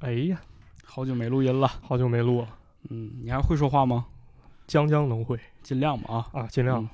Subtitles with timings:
[0.00, 0.40] 哎呀，
[0.84, 2.48] 好久没录音了，好久没录了，
[2.88, 4.06] 嗯，你还会说话吗？
[4.66, 5.38] 将将能会。
[5.62, 6.82] 尽量吧啊，啊，尽量。
[6.82, 6.88] 嗯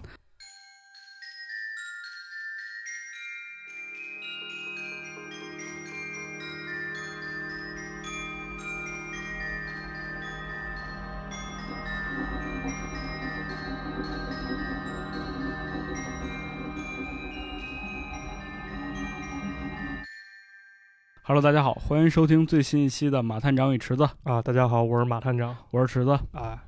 [21.35, 25.57] Hello，大家好，欢迎收听最新一期的马探长与池子，啊，大家好，我是马探长。
[25.73, 26.13] 我是池子。
[26.31, 26.63] 啊，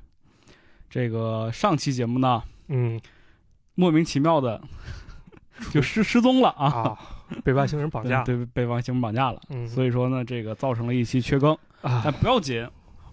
[0.89, 2.99] 这个上期节目呢，嗯
[3.75, 4.61] 莫名其妙的
[5.71, 6.99] 就失失踪了啊，啊，
[7.45, 8.23] 被外星人绑架。
[8.27, 9.39] 对，对被外星人绑架了。
[9.51, 12.61] 嗯，所以说呢，这个造成了一期缺更，啊，但不要紧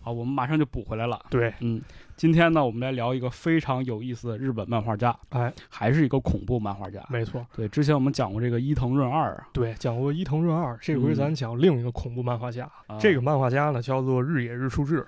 [0.02, 1.25] 啊，我们马上就补回来了。
[1.30, 1.80] 对，嗯，
[2.16, 7.05] 今天呢，我们来聊一个非常有意思的日本漫画家，哎，还是一个恐怖漫画家。
[7.09, 12.70] 没错，对，之前我们讲过这个伊藤润二啊，对，讲过伊藤润二，这回嗯咱讲另一个恐怖漫画家。
[12.86, 15.05] 啊这个漫画家呢，叫做日野日出志，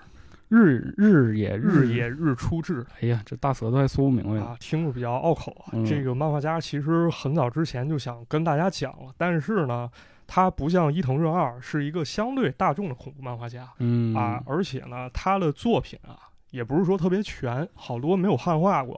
[0.48, 4.40] 日日野日野，日出志哎呀，这大舌头还说不明白。
[4.40, 5.70] 啊，听着比较拗口啊。
[5.72, 9.88] 嗯这个漫画家其实很早之前就想跟大家讲了，但是呢，
[10.26, 13.68] 他不像伊藤润二是一个相对大众的恐怖漫画家。
[13.78, 16.18] 嗯啊，而且呢，他的作品啊，
[16.56, 18.94] 也不是说特别全，好多没有汉化过。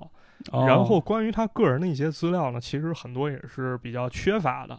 [0.53, 4.79] 哦然后关于他个人的一些资料呢，其实很多也是比较缺乏的。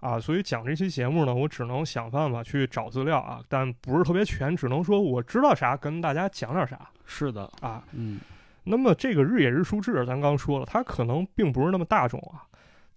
[0.00, 7.82] 啊，所以讲这期节目呢，我只能想办法去找资料啊，但不是特别全，只能说我知道啥跟大家讲点啥是的，啊。
[7.92, 8.20] 嗯
[8.64, 12.42] 那么这个日野日书志，咱刚说了，它可能并不是那么大众啊，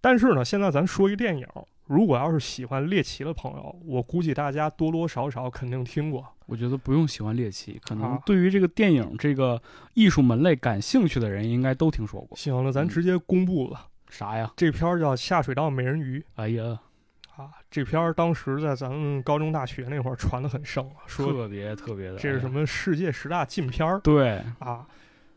[0.01, 1.47] 但是呢，现在咱说一电影，
[1.89, 6.23] 如果要是喜欢猎奇的朋友，我估计大家多多少少肯定听过。
[6.45, 9.59] 我觉得不用喜欢猎奇，可能啊对于这个电影这个
[9.95, 12.37] 艺术门类感兴趣的人，应该都听说过。
[12.37, 13.87] 行了，咱嗯直接公布了。
[14.07, 14.53] 啥呀？
[14.55, 16.79] 这片儿叫《下水道美人鱼哎呀，》
[17.41, 22.59] 啊，这片儿当时在咱们高中、大学那会儿传的很盛啊，说特别特别的，这是什么？
[22.59, 24.85] 么世界十大禁片儿对，啊。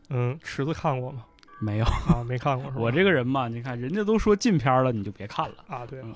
[0.09, 1.25] 嗯，池子看过吗？
[1.59, 1.85] 没有。
[1.85, 2.71] 啊，没看过？
[2.75, 5.55] 我这个人嘛，你看人家都说禁片了，你就别看了。
[5.67, 6.13] 啊，对嗯，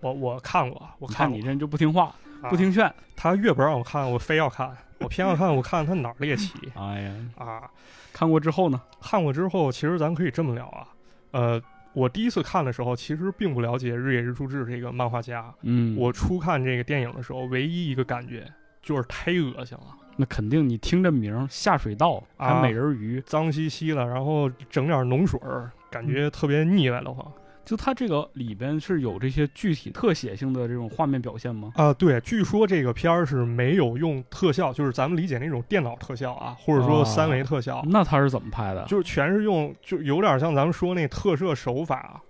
[0.00, 2.92] 我我看过，我我看你这人就不听话，啊不听劝。
[3.16, 7.70] 他越不让我看，我非要看，我偏要看，我看他哪儿猎奇 哎呀，啊。
[8.12, 8.80] 看过之后呢？
[9.00, 10.88] 看过之后，其实咱可以这么聊啊，
[11.30, 11.62] 呃，
[11.92, 15.52] 我第一次看的时候，其实并不了解日野日出志这个漫画家。
[15.62, 18.50] 嗯，我初看这个电影的时候，唯一一个感觉
[18.82, 19.96] 就是忒恶心了。
[20.20, 27.26] 那肯定，你听这名儿下水道还啊美人鱼，脏兮兮的，然后整点脓水儿，感觉特别腻歪的慌
[27.64, 31.72] 就它这个里边是有这些具体特写性的这种画面表现吗？
[31.76, 31.92] 啊！
[31.94, 38.84] 对，据说这个片儿是没有用特效，就是咱们理解那种电脑特效啊，或者说啊三维特效，那它是怎么拍的？
[38.86, 42.20] 就是全是用，就有点像咱们说那特摄手法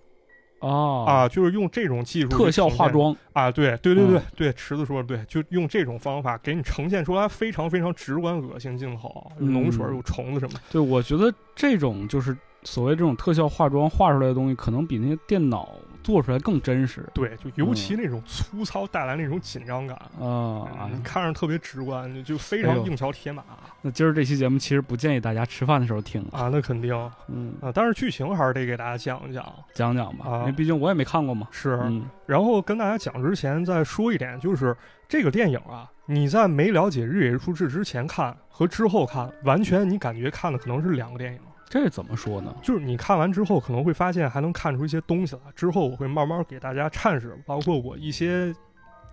[0.61, 1.05] 哦。
[1.07, 3.15] 啊，就是用这种技术特效化妆。
[3.33, 4.23] 啊，对对对对、嗯。
[4.37, 10.61] 对，池子说的对，就用这种方法给你呈现出来非常非常直观恶心镜头，有脓水有虫子什么的。
[10.71, 15.71] 对，我觉得这种就是所谓这种特效化妆画出来的东西，可能比那些电脑
[16.03, 17.07] 做出来更真实。
[17.15, 19.97] 对，就尤其那种粗糙带来那种紧张感。
[20.21, 23.43] 啊、看着特别直观，就就非常硬桥铁马
[23.83, 29.45] 那今儿这期节目其实不建议大家吃饭的时候听，啊，那肯定啊，嗯，但是剧情还是得给大家讲一讲。
[29.73, 31.49] 讲讲吧，啊因为毕竟我也没看过嘛。
[31.51, 34.77] 是，嗯然后跟大家讲之前再说一点，就是
[35.09, 41.41] 这个电影啊，你在没了解日野日出志之前看和之后看，完全你感觉看的可能是两个电影。
[41.71, 42.53] 这怎么说呢？
[42.63, 45.43] 就是你看完之后，可能会发现还能看出一些东西来。
[45.55, 48.53] 之后我会慢慢给大家阐释，包括我一些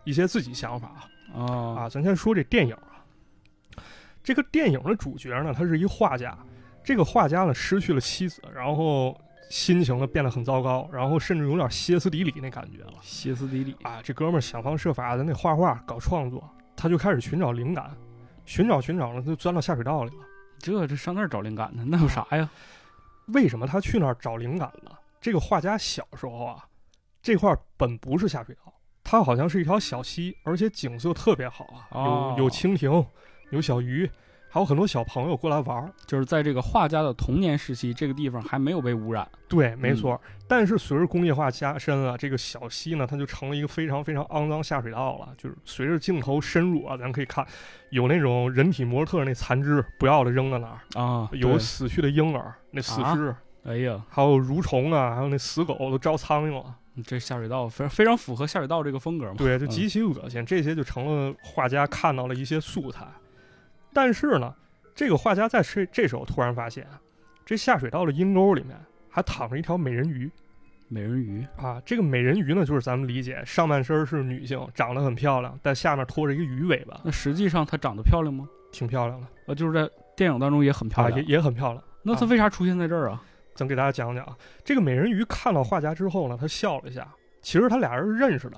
[0.06, 0.91] 一些自己想法
[1.35, 1.45] 啊
[1.81, 1.88] 啊。
[1.88, 3.06] 咱先说这电影啊，
[4.23, 6.35] 这个电影的主角呢，他是一画家。
[6.84, 9.16] 这个画家呢，失去了妻子，然后
[9.51, 14.01] 心情呢变得很糟糕，然后甚至有点歇斯底里那感觉了歇斯底里啊。
[14.01, 16.44] 这哥们儿想方设法的那画画搞创作，
[16.75, 17.95] 他就开始寻找灵感，
[18.45, 20.24] 寻找寻找呢，他就钻到下水道里了。
[20.59, 21.84] 这这上那儿找灵感呢？
[21.85, 22.50] 那有啥呀？
[23.28, 24.91] 为什么他去那儿找灵感呢？
[25.19, 26.66] 这个画家小时候啊，
[27.22, 28.73] 这块儿本不是下水道，
[29.03, 33.06] 它好像是一条小溪，而且景色特别好啊，哦有有蜻蜓，
[33.50, 34.09] 有小鱼，
[34.57, 35.94] 还有很多小朋友过来玩儿。
[36.07, 39.27] 就是在这个画家的童年时期，这个地方还没有被污染。
[39.48, 40.19] 对，没错。
[40.24, 45.27] 嗯但是随着工业化加深啊，这个小溪呢，它就成了一个非常非常肮脏下水道了。
[45.38, 47.45] 就是随着镜头深入啊，咱可以看
[47.89, 56.74] 有那种人体模特那残肢不要了扔在那儿，啊，有死去的婴儿那死啊尸，哎呀，还有蠕虫啊，还有那死狗都招苍蝇了。
[57.06, 59.36] 这下水道非非常符合下水道这个风格嘛。
[59.38, 60.45] 对，就嗯极其恶心。
[60.45, 63.06] 这些就成了画家看到了一些素材。
[63.98, 64.54] 但是呢，
[64.94, 66.86] 这个画家在这这时候突然发现，
[67.44, 68.78] 这下水道的阴沟里面
[69.10, 70.30] 还躺着一条美人鱼。
[70.88, 71.82] 美人鱼啊。
[71.84, 78.48] 这个美人鱼呢，就是咱们理解上半身是女性，长得很漂亮，但下面拖着一个鱼尾巴，那实际上她长得漂亮吗？
[78.72, 81.20] 挺漂亮的呃，就是在电影当中也很漂啊，亮。
[81.20, 81.84] 也也很漂亮。
[82.04, 83.24] 那她为啥出现在这儿啊？
[83.56, 87.08] 咱给大家讲讲啊，这个美人鱼看到画家之后呢，她笑了一下。
[87.42, 88.58] 其实他俩人是认识的。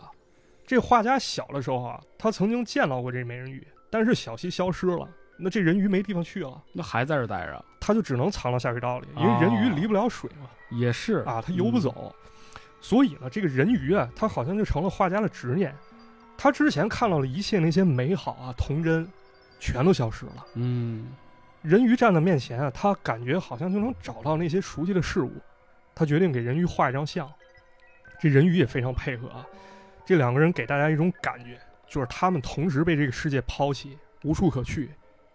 [0.68, 5.08] 这画家小的时候啊，他曾经见到过这美人鱼，但是小溪消失了，
[5.40, 7.66] 那这人鱼没地方去了，那还在这儿待着？
[7.80, 12.16] 他就只能藏到下水道里，因为人鱼离不了水嘛，也是啊，他游不嗯走。
[12.82, 15.74] 所以呢，这个人鱼啊，他好像就成了画家的执念。
[16.38, 19.08] 他之前看到了一切那些美好啊、童真，
[19.60, 20.46] 全都消失了。
[20.56, 21.08] 嗯，
[21.62, 25.32] 人鱼站在面前啊，他感觉好像就能找到那些熟悉的事物。
[25.94, 27.30] 他决定给人鱼画一张像。
[28.20, 29.46] 这人鱼也非常配合啊。
[30.06, 34.90] 这两个人给大家一种感觉，就是他们同时被这个世界抛弃，无处可去。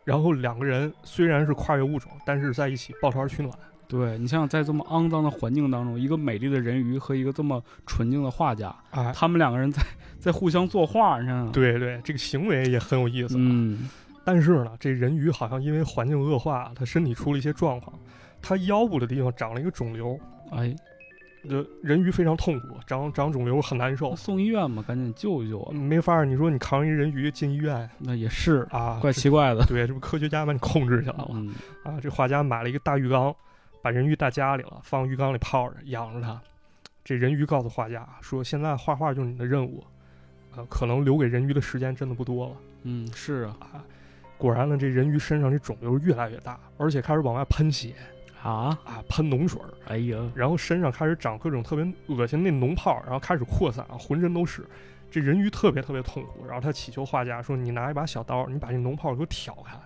[0.04, 3.52] 然后两个人虽然是跨越物种，但是在一起抱团取暖。
[3.86, 9.82] 对你想想，在这么肮脏的环境当中，一个美丽的人鱼和一个这么纯净的画家，哎，他们两个人在
[10.18, 13.34] 在互相作画，你看，，对对，这个行为也很有意思。
[13.34, 13.88] 啊嗯，
[14.24, 17.96] 但是呢，这人鱼好像因为环境恶化，他身体出了一些状况，
[18.40, 20.18] 他腰部的地方长了一个肿瘤，
[20.50, 20.74] 哎，
[21.48, 25.72] 这人鱼非常痛苦，长长肿瘤很难受，送医院吧，赶紧救一救啊！
[25.72, 26.24] 没法儿。
[26.24, 31.54] 你说你扛一人鱼进医院那也是啊，怪奇怪的，对，这不科学家把你控制起来了、嗯，
[31.84, 32.00] 啊！
[32.00, 33.34] 这画家买了一个大浴缸，
[33.82, 36.40] 把人鱼带家里了，放浴缸里泡着，养着它。
[37.04, 39.84] 这人鱼告诉画家说：“现在画画就是你的任务，
[40.56, 43.84] 呃，可能留给人鱼的时间真的不多了。”嗯，是啊，啊，
[44.38, 47.94] 果然呢，这人鱼身上这肿瘤越来越大，而且开始往外喷血
[48.44, 54.64] 啊，啊，喷脓水儿，哎呀，然后身上开始长各种特别恶心的那脓泡，然后开始扩散，浑身都是。
[55.10, 59.78] 这人鱼特别特别痛苦，然后他祈求画家说：“你拿一把小刀，你把这脓泡给我挑开。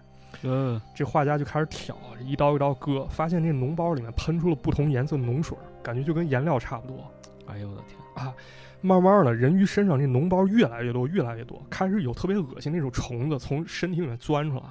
[0.42, 7.06] 嗯，”这画家就开始挑，一刀一刀割，发现那脓包里面喷出了不同颜色的脓水儿，感觉就跟颜料差不多。
[7.46, 8.34] 哎呦我的天啊，
[8.80, 14.62] 慢慢的，人鱼身上这脓包越来越多，越来越多，开始有特别恶心那种虫子从身体里面钻出来。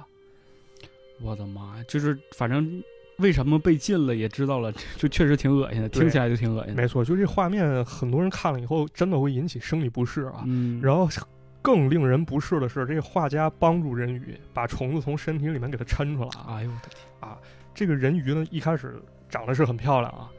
[1.20, 2.82] 我的妈呀，就是反正
[3.18, 6.82] 为什么被禁了也知道了， 就确实挺恶心的，听起来就挺恶心的。
[6.82, 10.44] 没错，就这画面，很多人看了以后真的会引起生理不适啊。
[10.46, 11.08] 嗯，然后
[11.60, 16.46] 更令人不适的是，这个画家帮助人鱼把虫子从身体里面给它抻出来啊。
[16.56, 17.36] 哎呦我的天啊，
[17.74, 18.94] 这个人鱼呢，一开始
[19.28, 20.30] 长得是很漂亮啊，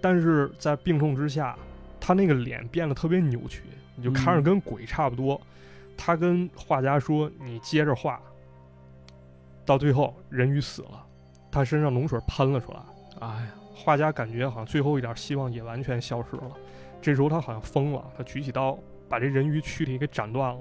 [0.00, 1.58] 但是在病痛之下，
[2.00, 3.62] 他那个脸变得特别扭曲，
[3.96, 5.40] 你就看着嗯跟鬼差不多。
[5.96, 8.20] 他跟画家说：“你接着画。”
[9.66, 11.04] 到最后，人鱼死了，
[11.50, 12.78] 他身上脓水喷了出来。
[13.20, 16.52] 哎呀，画家感觉好像最后一点希望也完全消失了。
[17.00, 18.78] 这时候他好像疯了，他举起刀
[19.08, 20.60] 把这人鱼躯体给斩断了。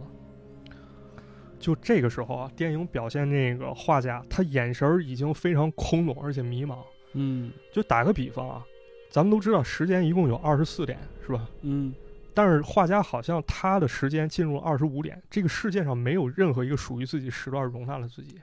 [1.59, 6.77] 就这个时候啊，电影表现那个画家，他眼神已经非常空洞而且迷茫。
[7.13, 8.63] 嗯就打个比方啊，
[9.09, 11.49] 咱们都知道时间一共有二十四点，是吧？
[11.61, 11.91] 嗯，
[12.35, 18.39] 但是画家好像他的时间进入了二十五点，这个世界上没有任何一个属于自己时段容纳了自己，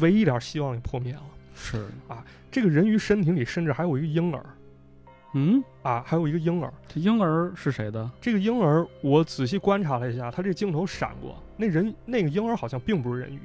[0.00, 1.22] 唯一一点希望也破灭了。
[1.54, 4.44] 是啊，这个人鱼身体里甚至还有一个婴儿
[5.34, 6.72] 嗯，啊，还有一个婴儿。
[6.88, 8.10] 这婴儿是谁的？
[8.20, 13.40] 这个婴儿，我仔细观察了一下，他这镜头闪过，那人那个婴儿好像并不是人鱼。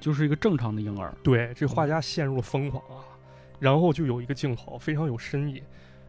[0.00, 1.12] 就是一个正常的婴儿。
[1.24, 3.02] 对，这画家陷入了疯狂啊。
[3.58, 5.60] 然后就有一个镜头非常有深意，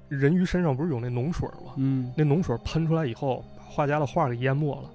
[0.07, 1.73] 人鱼身上不是有那脓水吗？
[1.77, 4.89] 嗯，那脓水喷出来以后，把画家的画给淹没了。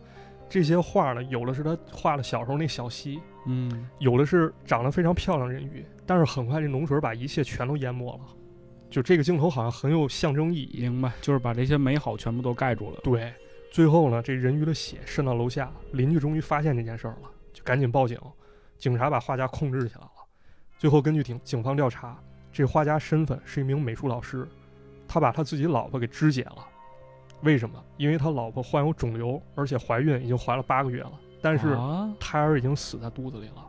[0.48, 8.20] 这些画呢，有的是他画的小时候那小溪，嗯，有的是长得非常漂亮的人鱼，但是很快这脓水把一切全都淹没了。
[8.90, 10.80] 就这个镜头好像很有象征意义。
[10.82, 13.00] 明白，就是把这些美好全部都盖住了。
[13.02, 13.32] 对，
[13.72, 18.18] 最后呢，这人鱼的血渗到楼下，邻居终于发现这件事儿了，就赶紧报警。
[18.78, 20.10] 警察把画家控制起来了。
[20.78, 22.18] 最后根据警警方调查，
[22.52, 24.46] 这画家身份是一名美术老师，
[25.08, 26.66] 他把他自己老婆给肢解了。
[27.42, 27.82] 为什么？
[27.96, 31.12] 因为他老婆患有肿瘤，而且怀孕已经怀了八个月了，
[31.44, 33.68] 但是啊，胎儿已经死在肚子里了。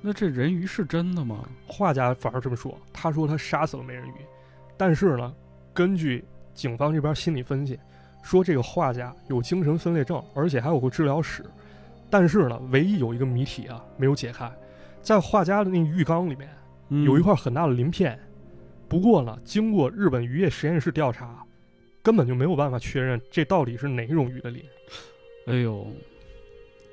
[0.00, 1.46] 那这人鱼是真的吗？
[1.66, 4.14] 画家反而这么说，他说他杀死了美人鱼，
[4.78, 5.34] 但是呢，
[5.74, 6.24] 根据
[6.54, 7.78] 警方这边心理分析，
[8.22, 11.44] 说这个画家有精神分裂症，而且还有过治疗史。
[12.08, 14.50] 但是呢，唯一有一个谜题啊没有解开，
[15.02, 16.48] 在画家的那个浴缸里面
[16.88, 18.18] 嗯有一块很大的鳞片，
[18.88, 21.44] 不过呢，经过日本渔业实验室调查，
[22.02, 24.64] 根本就没有办法确认这到底是哪种鱼的鳞。
[25.46, 25.86] 哎呦，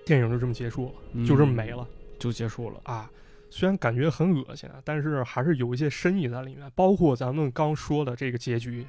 [0.05, 1.87] 电影就这么结束了，嗯就这么没了。
[2.19, 2.79] 就结束了。
[2.83, 3.09] 啊，
[3.49, 6.71] 虽然感觉很恶心啊，但是还是有一些深意在里面。
[6.75, 8.85] 包括咱们刚说的这个结局，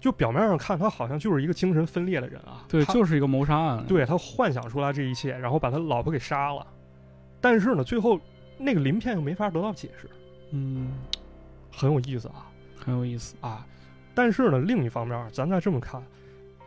[0.00, 6.66] 就表面上看他好像就是一个精神分裂的人啊，对，就是一个谋杀案。，对他幻想出来这一切，然后把他老婆给杀了，
[7.40, 8.20] 但是呢，最后
[8.58, 10.08] 那个鳞片又没法得到解释，
[10.50, 10.92] 嗯，
[11.70, 13.36] 很有意思啊很有意思。
[13.40, 13.66] 啊！
[14.14, 16.02] 但是呢，另一方面，咱再这么看，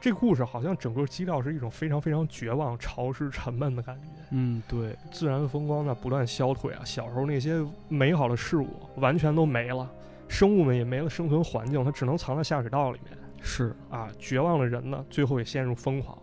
[0.02, 4.08] 这个故事好像整个基调是一种非常非常绝望、潮湿、沉闷的感觉。
[4.32, 9.88] 嗯，对，自然风光在不断消退啊，小时候那些美好的事物完全都没了，
[10.28, 14.10] 生物们也没了生存环境，它只能藏在下水道里面是，啊。
[14.18, 16.18] 绝望的人呢，最后也陷入疯狂。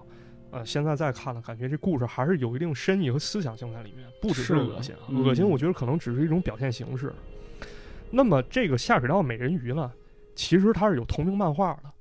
[0.50, 7.12] 呃，现在再看呢，感觉这故事还是有一定深意和思想性在里面，不只是恶心啊，嗯恶心我觉得可能只是一种表现形式。
[8.10, 9.92] 那么这个下水道美人鱼呢，
[10.34, 11.92] 其实它是有同名漫画的，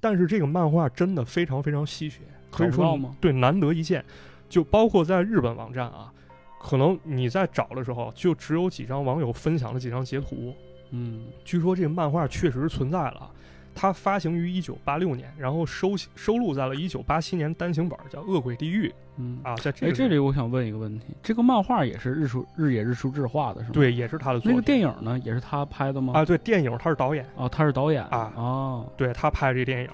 [0.00, 4.04] 但是这个漫画真的非常非常稀缺，可以说对难得一见。
[4.48, 6.12] 就包括在日本网站啊，
[6.60, 10.54] 可能你在找的时候，就只有几张网友分享的几张截图。
[10.90, 13.30] 嗯，据说这个漫画确实存在了，
[13.76, 26.14] 它发行于一九八六年，然后收收录在了一九八七年单行本叫《恶鬼地狱》嗯，啊，在这哎，这里我想问一个问题，这个漫画也是日出日野日出志画的是吗？，对也是他的作品那个电影呢，也是他拍的吗？
[26.16, 29.90] 啊，对电影他是导演，哦，他是导演啊哦，对他拍这电影，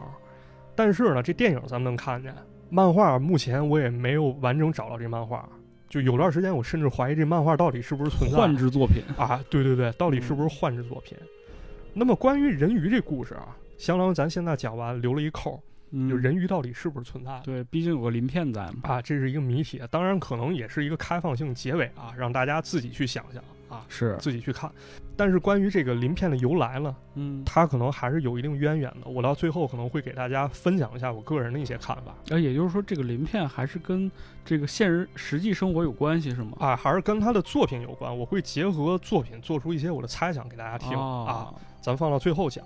[0.75, 2.33] 但是呢，这电影咱们能看见，
[2.71, 5.47] 漫画目前我也没有完整找到这漫画。
[5.89, 9.39] 就有段时间，我甚至怀疑这漫画到底是不是存在幻之作品，啊？
[9.51, 11.19] 对对对，到底是不是幻之作品？
[11.93, 15.61] 那么关于人鱼这故事啊，相当于咱现在讲完留了一扣，
[15.91, 17.41] 嗯，就人鱼到底是不是存在？
[17.43, 18.75] 对，毕竟有个鳞片在嘛。
[18.85, 24.71] 啊，这是一个谜题，当然可能也是一个开放性结尾啊，让大家自己去想想啊，是，自己去看。
[25.17, 29.11] 但是关于这个鳞片的由来呢，嗯，它可能还是有一定渊源的。
[29.11, 34.09] 我到最后可能会给大家分享一下我个人的一些看法呃，也就是说，这个鳞片还是跟
[34.45, 36.57] 这个现实实际生活有关系，是吗？
[36.61, 38.17] 啊，还是跟他的作品有关。
[38.17, 42.65] 我会结合作品做出一些我的猜想给大家听、啊，哦咱放到最后讲。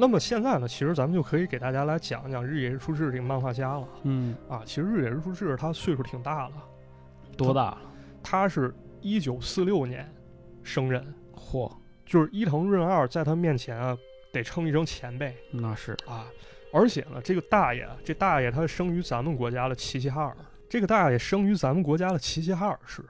[0.00, 4.62] 那么现在呢，其实咱们就可以给大家来讲一讲日野日出志这个漫画家了嗯，啊。
[4.64, 6.52] 其实日野日出志他岁数挺大了，
[7.36, 7.78] 多大了？
[8.22, 10.08] 他是一九四六年
[10.62, 11.04] 生人。
[11.34, 11.68] 嚯，
[12.06, 13.98] 就是伊藤润二在他面前啊，
[14.32, 16.26] 得称一声前辈那是，啊。
[16.72, 20.36] 而且呢，这个大爷，这大爷他生于咱们国家的齐齐哈尔，
[20.70, 23.04] 这个大爷生于咱们国家的齐齐哈尔市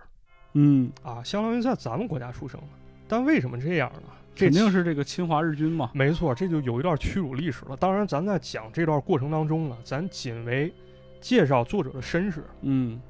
[0.55, 2.67] 嗯，啊，相当于在咱们国家出生的。
[3.09, 4.03] 但为什么这样呢？
[4.35, 5.91] 这肯定是这个侵华日军嘛。
[5.95, 7.77] 没错，这就有一段屈辱历史了。
[7.77, 10.73] 当然，咱在讲这段过程当中呢，咱仅为
[11.21, 13.01] 介绍作者的身世，嗯，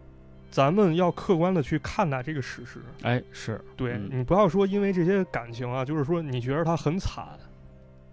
[0.50, 2.78] 咱们要客观的去看待这个史实。
[3.02, 7.26] 哎，是，对、嗯你不要说因为这些感情啊，就是说你觉得他很惨，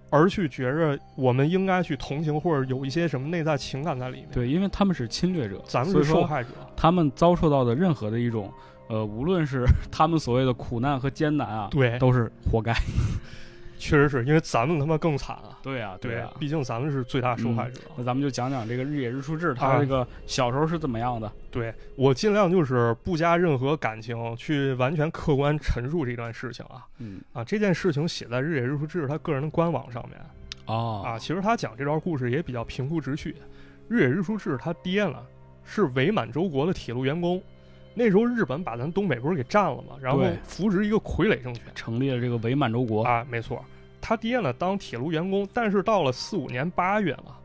[0.10, 6.50] 而去觉着我们应该去同情或者有一些什么内在情感在里面。，对，因为他们是侵略者，咱们是受害者。
[6.76, 8.52] 他们遭受到的任何的一种，
[8.88, 12.74] 呃，无论是 他们所谓的苦难和艰难啊，对，都是活该。
[13.78, 15.60] 确实是因为咱们他妈更惨啊。
[15.62, 16.32] 对啊，对啊。
[16.40, 17.82] 毕竟咱们是最大受害者。
[17.98, 21.30] 那咱们就讲讲这个日野日出志，他啊这个小时候是怎么样的？
[21.52, 27.44] 对我尽量就是不加任何感情去完全客观陈述这段事情啊嗯，啊！
[27.44, 30.20] 这件事情写在日野日出志他个人的官网上面
[30.68, 31.20] 哦啊。
[31.20, 33.36] 其实他讲这段故事也比较平铺直叙。
[33.90, 35.18] 日野日出志他爹呢
[35.66, 37.44] 是伪满洲国的铁路员工，
[37.96, 43.04] 那时候日本把咱东北不是给占了嘛，然后扶植一个傀儡政权成立了这个伪满洲国。
[43.04, 43.64] 啊，没错。
[44.02, 47.36] 他爹呢当铁路员工，但是到了四五年八月了，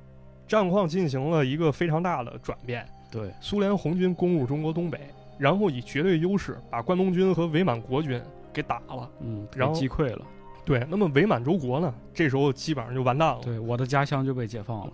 [0.46, 2.86] 战况进行了一个非常大的转变。
[3.10, 5.00] 对，苏联红军攻入中国东北，
[5.38, 8.20] 然后以绝对优势把关东军和伪满国军
[8.52, 9.10] 给打了。
[9.20, 10.22] 嗯，然后击溃了。
[10.64, 13.40] 对，那么伪满洲国呢，这时候基本上就完蛋了。
[13.42, 14.92] 对，我的家乡就被解放了。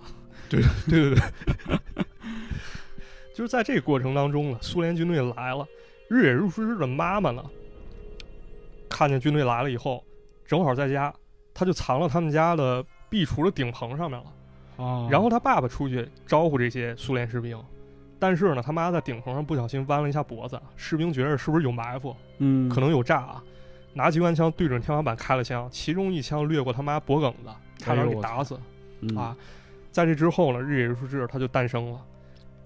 [0.48, 2.06] 对对对对，
[3.36, 5.68] 就是在这个过程当中呢，苏联军队来了，
[6.08, 7.44] 日野日出志的妈妈呢，
[8.88, 10.02] 看见军队来了以后，
[10.46, 11.12] 正好在家，
[11.52, 14.26] 他就藏了他们家的壁橱的顶棚上面了。
[14.76, 17.62] 哦然后他爸爸出去招呼这些苏联士兵，
[18.18, 23.44] 但是呢，他妈在顶棚上不小心弯了一下脖子，士兵觉得是不是有埋伏，嗯，可能有诈啊，
[23.92, 27.50] 拿机关枪对准天花板开了枪，其中一枪掠过他妈脖梗子，
[27.84, 28.58] 差点给打死。
[29.02, 29.36] 嗯啊，
[29.92, 32.00] 在这之后呢，日野日出志他就诞生了。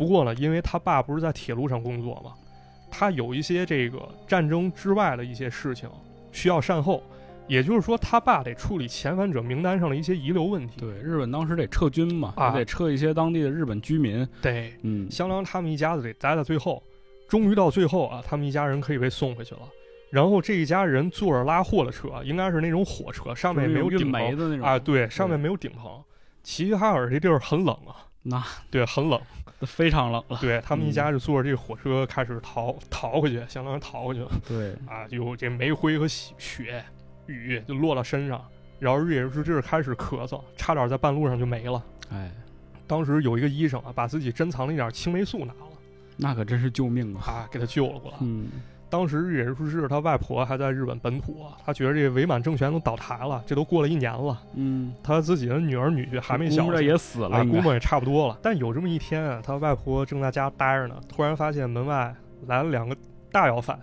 [0.00, 2.32] 不过呢，因为他爸不是在铁路上工作嘛，
[2.90, 5.90] 他有一些这个战争之外的一些事情
[6.32, 7.02] 需要善后，
[7.46, 10.80] 也就是说，他爸得处理遣返者名单上的一些遗留问题。
[10.80, 14.26] 对，日本当时得撤军嘛，啊得撤一些当地的日本居民。
[14.40, 16.82] 对，嗯，相当于他们一家子得待在最后。
[17.28, 19.60] 终于到最后啊，他们一家人可以被送回去了。
[20.10, 26.02] 然后这一家人坐着拉货的车，应该是那种火车，上面也没有顶棚的那种啊，对，上面没有顶棚。
[26.42, 29.20] 齐齐哈尔这地儿很冷啊，那对，很冷。
[29.66, 30.38] 非常冷了。
[30.40, 35.04] 对他们一嗯家就坐着这个火车开始逃逃回去，相当于逃回去了对，啊！
[35.10, 36.84] 有这煤灰和雪雪
[37.26, 38.42] 雨就落到身上，
[38.78, 41.84] 然后日野日出志开始咳嗽，差点在半路上就没了。
[42.10, 42.32] 哎，
[42.86, 45.68] 当时有一个医生啊，把自己珍藏的一点青霉素拿了
[46.16, 47.20] 那可真是救命啊！
[47.26, 48.16] 啊，给他救了过来。
[48.22, 48.48] 嗯，
[48.90, 58.38] 当时日野树志他外婆还在日本本土啊，他觉得这伪满政权都倒台了，这都过了一年了，嗯，他自己的女儿女婿还没小估也死了，估摸也差不多了。
[58.42, 62.14] 但有这么一天啊，他外婆正在家待着呢，突然发现门外
[62.46, 62.96] 来了两个
[63.30, 63.78] 大要饭，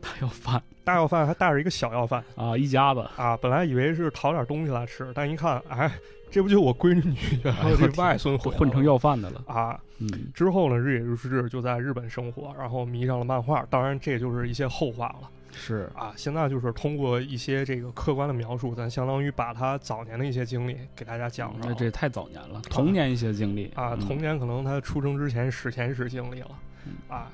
[0.00, 0.62] 大要饭。
[0.82, 2.24] 大要饭还带着一个小要饭。
[2.34, 3.36] 啊，一家子，啊。
[3.36, 5.88] 本来以为是讨点东西来吃，但一看，哎，
[6.30, 9.80] 这不就我闺女女婿还有这外孙混混成要饭的了，啊。
[9.98, 13.66] 嗯，之后呢，日野如是志就在日本生活，然后迷上了漫画。
[13.68, 16.14] 当然，这就是一些后话了是，啊。
[16.16, 21.58] 现在就是通过一些这个客观的描述，咱相当于把他早年的一些经历给大家讲了。
[21.64, 26.50] 那这也太早年了，童年一些经历啊，嗯童年可能他出生之前史前史经历了
[26.86, 27.30] 嗯啊。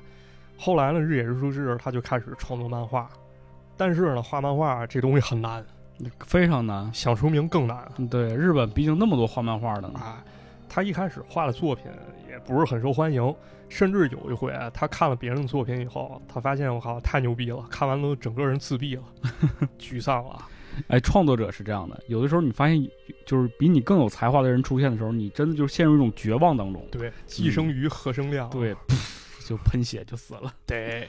[0.57, 3.09] 后来呢，日野如是志他就开始创作漫画，
[3.77, 5.65] 但是呢，画漫画这东西很难，
[6.25, 6.91] 非常难。
[6.93, 10.23] 想出名更难对，日本毕竟那么多画漫画的呢，啊。
[10.69, 11.85] 他一开始画的作品
[12.29, 13.33] 也不是很受欢迎，
[13.69, 19.03] 甚至有一回他看了别人的作品以后，他发现我靠太牛逼了，看完了整个人自闭了，
[19.79, 20.45] 沮丧了。
[20.89, 22.87] 哎，创作者是这样的，有的时候你发现
[23.25, 28.47] 就是比你更有才华的人出现的时候，你真的就陷入一种绝望当中，对，既生瑜，何生亮？
[28.51, 30.53] 对，噗就喷血就死了。
[30.67, 31.07] 对。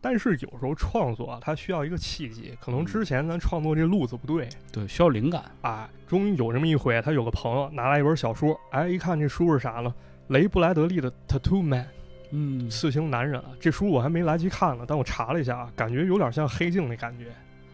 [0.00, 5.44] 但是有时候创作啊，它需要一个契机，可能之前咱创作这路子不对对，需要灵感。
[5.62, 9.92] 啊，终于有这么一回，他有个朋友拿来一本小说，哎，一看这书是啥呢？
[10.28, 11.84] 雷布莱德利的《Tattoo Man》
[12.30, 17.26] 嗯，刺青男人啊，这书我还没来及看呢，但我查了一下啊，感觉有点像黑镜那感觉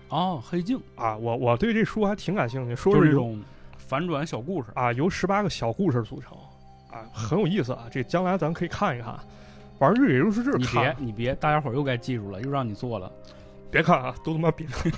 [0.08, 3.42] 哦，黑镜啊，我我对这书还挺感兴趣，说是是这种
[3.78, 4.68] 反转小故事。
[4.74, 6.36] 啊，由十八个小故事组成
[6.90, 9.18] 啊，很有意思啊，这将来咱可以看一看。
[9.82, 13.12] 玩日野如是志你看别，你别，大家伙儿又该记住了，又让你做了，
[13.68, 14.92] 别看啊，都他妈别看，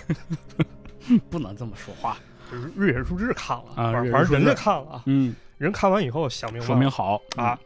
[1.31, 2.19] 不能这么说话。
[2.53, 7.59] 就是日野如是志看了，啊反反正人家看了啊，嗯，人看完以后想明白了，说明好啊，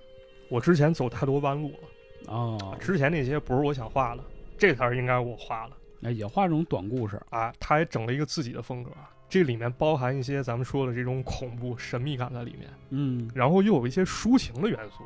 [0.49, 4.23] 我之前走太多弯路了，哦，之前那些不是我想画的，
[4.57, 5.73] 这才是应该我画的
[6.05, 7.21] 哎，也画这种短故事。
[7.31, 7.53] 啊。
[7.59, 8.93] 他也整了一个自己的风格，
[9.29, 15.03] 这里面包含一些咱们说的这种恐怖神秘感在里面，嗯，然后又有一些抒情的元素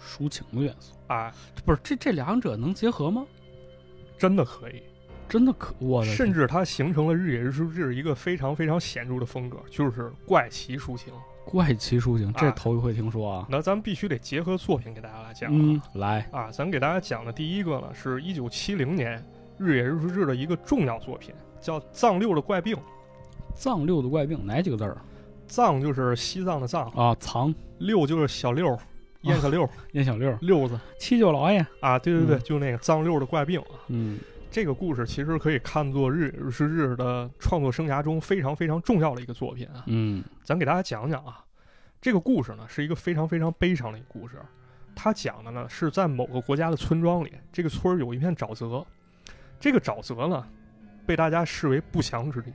[0.00, 1.32] 抒情的元素，啊，
[1.64, 3.26] 不是这这两者能结合吗？
[4.18, 4.82] 真的可以。
[5.28, 11.12] 真的可，我的甚至它形成了日野日出志一个非常非常显著的风格，就是怪奇抒情。
[11.44, 13.46] 怪奇抒情，这啊头一回听说啊。
[13.50, 19.20] 那咱们必须得结合作品给大家来讲嗯啊，，来，啊，咱给大家讲的第一个呢，是一九七零年
[19.58, 22.76] 日野日出志的一个重要作品，叫《藏六的怪病》。
[23.54, 24.96] 藏六的怪病哪几个字儿
[25.48, 27.14] 藏就是西藏的藏，啊？
[27.16, 28.78] 藏六就是小六，
[29.26, 31.64] 燕小六，燕小六，六子七舅老爷。
[31.80, 33.76] 啊，对对对，嗯就那个藏六的怪病啊。
[33.88, 34.18] 嗯
[34.50, 39.84] 这个故事其实可以看作日是日的创作生涯中非常非常重要的一个作品啊。
[39.86, 41.44] 嗯咱给大家讲讲啊，
[42.00, 44.36] 这个故事呢是一个非常非常悲伤的一个故事。
[44.94, 48.82] 他讲的呢是在某个国家的村庄里，这个村儿有一片沼泽，
[49.60, 50.46] 这个沼泽呢
[51.04, 52.50] 被大家视为不祥之地，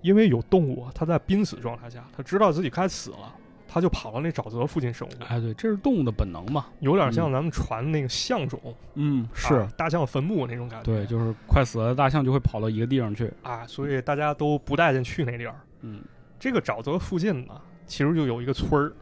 [0.00, 3.34] 因为有动物它在濒死状态下，它知道自己该死了，
[3.68, 6.66] 它就跑到那沼泽附近生活，哎，对，这是动物的本能嘛。
[6.80, 8.60] 有点像咱们传那个象种，
[8.94, 10.84] 嗯，是啊，大象坟墓那种感觉。
[10.84, 13.32] 对，就是快死了的大象就会跑到一个地方去。
[13.42, 15.54] 啊，所以大家都不待见去那地儿。
[15.82, 16.02] 嗯
[16.38, 18.92] 这个沼泽附近呢，其实就有一个村儿，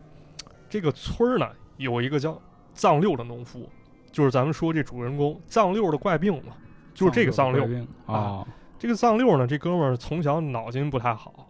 [0.68, 2.40] 这个村儿呢有一个叫
[2.72, 3.68] 藏六的农夫，
[4.10, 6.52] 就是咱们说这主人公藏六的怪病嘛，
[6.94, 7.66] 就是这个藏六。
[7.66, 8.46] 病啊。
[8.76, 11.43] 这个藏六呢，这哥们儿从小脑筋不太好，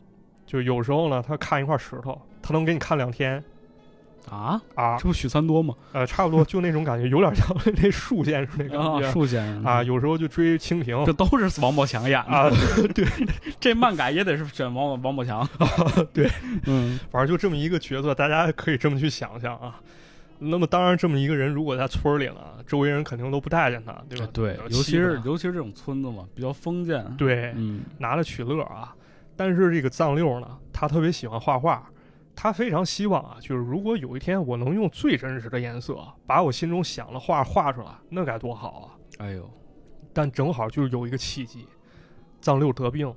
[0.47, 3.43] 就有时候呢，他看一块石头，他能给你看两天
[4.31, 5.75] 啊，啊这，不许三多吗？
[5.93, 12.31] 呃，差不多就那种感觉，有点像那树先生那感啊，觉树先生啊，，有时候就追蜻蜓这都是王宝强演的。
[12.33, 12.51] 啊，
[13.61, 15.47] 这漫改也得是选王王宝强。
[16.13, 16.31] 对，
[16.67, 19.81] 嗯反正就这么一个角色，大家可以这么去想象啊。
[20.39, 24.29] 那么，当然，这么一个人如果在村里了，周围人肯定都不待见他，对吧？
[24.33, 28.95] 对，呃尤其是尤其是这种村子嘛，比较封建。，对，嗯拿着取乐啊。
[29.37, 31.89] 但是这个藏六呢，他特别喜欢画画，
[32.35, 38.87] 他非常希望啊，就是如果有一天我能用最真实的颜色把我心中想的画画出来，那该多好啊！
[39.19, 39.49] 哎呦，
[40.13, 41.67] 但正好就是有一个契机，
[42.41, 43.17] 藏六得病了，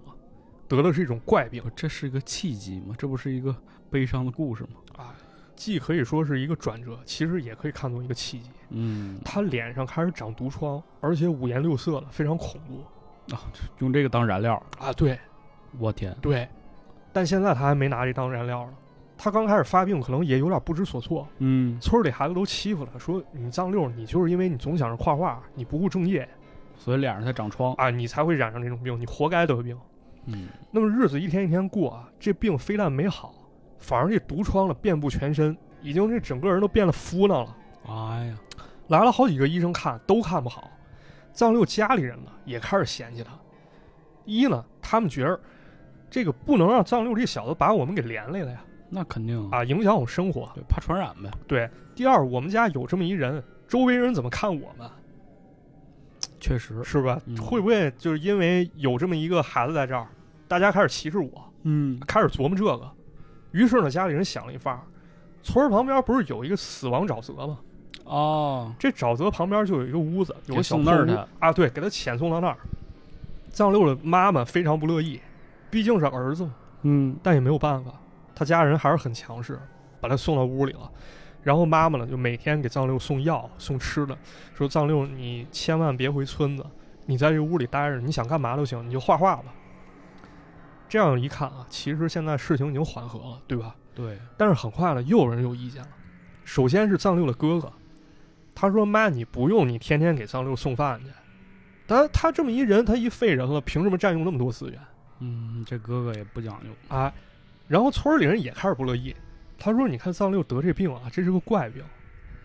[0.67, 2.95] 得的是一种怪病，这是一个契机吗？
[2.97, 3.55] 这不是一个
[3.89, 4.69] 悲伤的故事吗？
[4.97, 5.15] 啊，
[5.55, 8.49] 既可以说是一个转折，其实也可以看作一个契机。
[8.69, 13.41] 嗯，他脸上开始长毒疮，而且五颜六色的，非常恐怖啊
[13.79, 14.91] 用这个当燃料，啊！
[14.93, 15.17] 对
[15.79, 16.47] 我天，对，
[17.11, 18.73] 但现在他还没拿这当燃料呢。
[19.17, 21.27] 他刚开始发病，可能也有点不知所措。
[21.39, 26.27] 嗯，村里孩子都欺负他，说你藏六，你就是因为你总想着画画，你不务正业
[26.77, 27.73] 所以脸上才长疮。
[27.73, 29.75] 啊，你才会染上这种病，你活该得病。
[30.25, 33.33] 嗯，那么日子一天一天过啊，这病非但没好，
[33.79, 37.57] 反而这毒疮了遍布全身，已经这整个人都变得敷囊了。
[37.87, 38.37] 哎呀，
[38.89, 40.69] 来了好几个医生看，都看不好。
[41.33, 43.31] 藏六家里人呢也开始嫌弃他。
[44.25, 45.39] 一呢，他们觉得
[46.09, 50.49] 这个不能让藏六这小子把我们给连累了呀，那肯定，啊，影响我生活。
[50.55, 51.29] 对，怕传染呗。
[51.47, 54.89] 对，第二，我们家有这么一人，周围人怎么看我们，
[56.39, 57.19] 确实，是吧？
[57.25, 60.07] 嗯会不会就是因为有这么一个孩子在这儿，
[60.47, 61.29] 大家开始歧视我，
[61.63, 62.89] 嗯，开始琢磨这个？
[63.51, 64.81] 于是呢，家里人想了一法儿，
[65.43, 67.59] 村儿旁边不是有一个死亡沼泽吗？
[68.05, 72.57] 哦，这沼泽旁边就有一个屋子，有个小破屋送那儿去啊，对，给他遣送到那儿。
[73.49, 75.19] 藏六的妈妈非常不乐意，
[75.69, 76.53] 毕竟是儿子嘛，
[76.83, 77.91] 嗯，但也没有办法，
[78.33, 79.59] 他家人还是很强势，
[79.99, 80.91] 把他送到屋里了。
[81.43, 84.17] 然后妈妈呢，就每天给藏六送药、送吃的，
[84.53, 86.65] 说藏六你千万别回村子，
[87.05, 89.45] 你在这屋里待着，你想干嘛都行，你就画画吧。
[90.89, 93.75] 这样一看啊，其实现在事情已经缓和了，对吧？
[93.93, 95.89] 对，但是很快呢，又有人有意见了。
[96.43, 97.71] 首先是藏六的哥哥，
[98.55, 101.11] 他说：“妈，你不用你天天给藏六送饭去，
[101.85, 104.79] 但他这么一人，他一废人了，凭什么占用那么多资源
[105.19, 106.69] 嗯，这哥哥也不讲究。
[106.95, 107.13] 啊？”
[107.67, 109.15] 然后村里人也开始不乐意，
[109.57, 111.83] 他说：“你看藏六得这病啊，这是个怪病，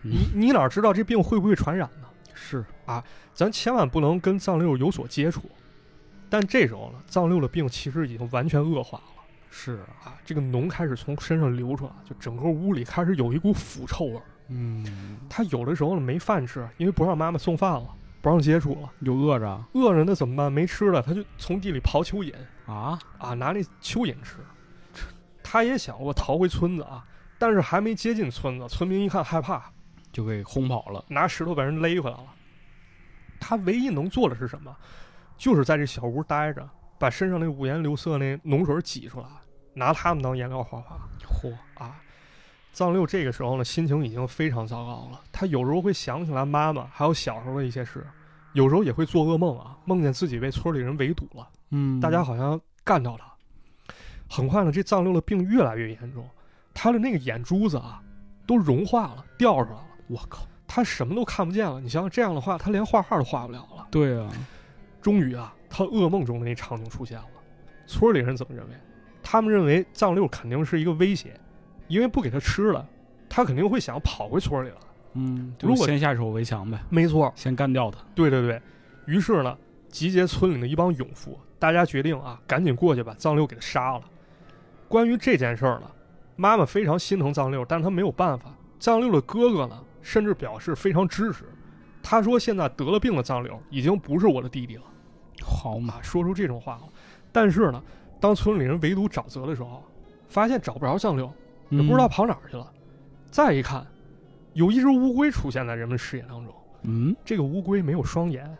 [0.01, 2.07] 你嗯，你哪知道这病会不会传染呢？
[2.33, 5.43] 是啊，咱千万不能跟藏六有所接触。”
[6.29, 9.23] 但这时候呢，藏六的病其实已经完全恶化了。
[9.49, 14.23] 是啊，啊，这个脓开始从身上流出来，就整个屋里开始有一股腐臭味儿。
[14.49, 17.87] 嗯，他有的时候呢没饭吃，因为不让妈妈送饭了，
[18.23, 20.49] 不让接触了，就饿着饿着那怎么办？
[20.49, 22.33] 没吃的，他就从地里刨蚯蚓
[22.65, 24.37] 啊，啊，拿那蚯蚓吃。
[25.43, 27.05] 他也想过逃回村子啊，
[27.37, 29.69] 但是还没接近村子，村民一看害怕，
[30.13, 31.03] 就给轰跑了。
[31.09, 32.27] 拿石头把人勒回来了。
[33.41, 34.73] 他唯一能做的是什么？
[35.35, 36.65] 就是在这小屋待着，
[36.97, 39.27] 把身上那五颜六色那脓水挤出来，
[39.73, 40.97] 拿它们当颜料画画。
[41.27, 41.99] 嚯，啊，
[42.73, 45.21] 藏六这个时候呢，心情已经非常糟糕了。
[45.31, 48.03] 他有时候会想起来妈妈，还有小时候的一些事，
[48.53, 53.31] 有时候也会做噩梦啊，梦见自己被村里人围堵了，嗯，大家好像干掉他。
[54.27, 56.27] 很快呢，这藏六的病越来越严重，
[56.73, 58.01] 他的那个眼珠子啊，
[58.47, 61.79] 都融化了，掉出来了，我靠，他什么都看不见了。
[61.79, 63.87] 你想想这样的话，他连画画都画不了了。
[63.91, 64.31] 对啊，
[64.99, 67.25] 终于啊，他噩梦中的那场景出现了。
[67.85, 68.73] 村里人怎么认为？
[69.21, 71.39] 他们认为藏六肯定是一个威胁，
[71.87, 72.87] 因为不给他吃了，
[73.29, 74.77] 他肯定会想跑回村里了。
[75.13, 77.99] 嗯，如果先下手为强呗，没错，先干掉他。
[78.15, 78.61] 对对对。
[79.05, 79.57] 于是呢，
[79.89, 84.01] 集结村里的一帮勇夫，大家决定啊，赶紧过去把藏六给他杀了。
[84.87, 85.91] 关于这件事儿呢，
[86.35, 88.53] 妈妈非常心疼藏六，但是她没有办法。
[88.79, 91.45] 藏六的哥哥呢，甚至表示非常支持。
[92.01, 94.83] 他说：“现在得了病的藏六已经不是我的弟弟了。”
[95.41, 96.83] 好嘛，啊，说出这种话了。
[97.31, 97.81] 但是呢，
[98.19, 99.83] 当村里人围堵沼泽的时候，
[100.27, 101.31] 发现找不着藏六，
[101.77, 102.71] 也不知道跑哪儿去了。
[103.29, 103.85] 再一看，
[104.53, 106.53] 有一只乌龟出现在人们视野当中。
[106.83, 108.57] 嗯，这个乌龟没有双眼，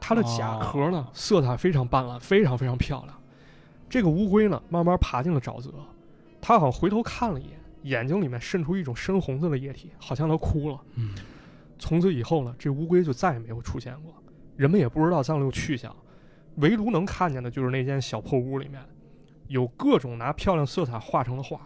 [0.00, 3.16] 它的甲哦壳呢、色彩非常斑斓，非常非常漂亮。
[3.88, 5.72] 这个乌龟呢，慢慢爬进了沼泽，
[6.40, 10.80] 它好像回头看了一眼，眼睛里面渗出一种深红色的液体，好像它哭了。
[10.96, 11.14] 嗯，
[11.78, 14.12] 从此以后呢，这乌龟就再也没有出现过，
[14.56, 15.94] 人们也不知道藏六去向，
[16.56, 18.82] 唯独能看见的就是那间小破屋里面，
[19.46, 21.60] 有各种拿漂亮色彩画成的画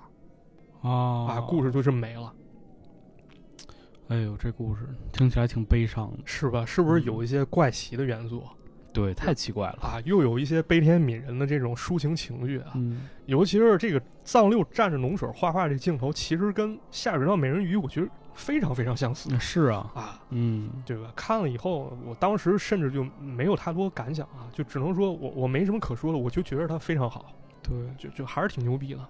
[0.85, 2.33] 啊啊，故事就这么没了，
[4.09, 6.19] 哎呦，这故事听起来挺悲伤的。
[6.27, 6.65] 是吧？
[6.67, 8.45] 是不是有一些怪奇的元素
[8.93, 9.79] 对，太奇怪了。
[9.81, 10.01] 啊？
[10.05, 12.73] 又有一些悲天悯人的这种抒情情绪啊？
[12.75, 20.23] 嗯，尤其是这个藏六蘸着浓水画画这镜头，其实跟下水道美人鱼，我觉得非常非常相似是啊，啊。
[20.31, 21.11] 嗯，对吧？
[21.17, 29.09] 看了以后，我当时甚至就没有太多感想啊，就只能说我我没什么可说的，我就觉得它非常好，对，就就还是挺牛逼的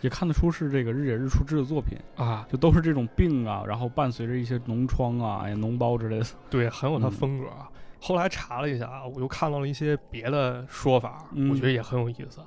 [0.00, 2.46] 也看得出是这个日野日出制的作品，啊。
[2.50, 6.26] 就都是这种病啊，然后伴随着一些脓疮啊、哎脓包之类的。
[6.50, 7.68] 对，很有它嗯风格啊。
[8.00, 12.40] 后来查了一下啊，我又看到了一些别的说法，嗯我觉得也很有意思。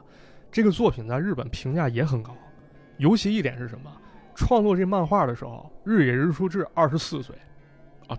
[0.52, 2.36] 这个作品在日本评价也很高，
[2.98, 3.92] 尤其一点是什么？
[4.36, 7.34] 创作这漫画的时候，日野日出志二十四岁，
[8.08, 8.18] 啊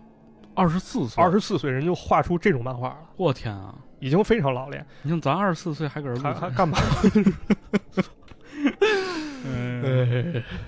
[0.54, 3.74] 二十四岁，二十四岁人就画出这种漫画了，我天啊！
[4.00, 4.86] 已经非常老练。
[5.02, 6.78] 你像咱二十四岁还搁这还还干嘛？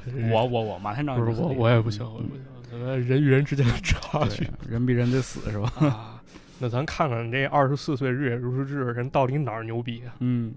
[0.06, 2.44] 嗯 我我我马天长不是我，我也不行，我也不行。
[2.70, 5.72] 咱人与人之间的差距人比人得死是吧？
[5.80, 6.22] 啊。
[6.58, 10.14] 那咱看看这二十四岁日野如是志人到底哪儿牛逼啊？
[10.20, 10.54] 嗯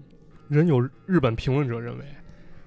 [0.48, 2.04] 人有日本评论者认为，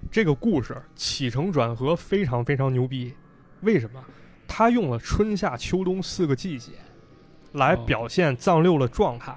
[0.10, 3.14] 这个故事起承转合非常非常牛逼。
[3.62, 4.04] 为什么？
[4.48, 6.72] 他用了春夏秋冬四个季节
[7.54, 9.36] 来哦表现藏六的状态。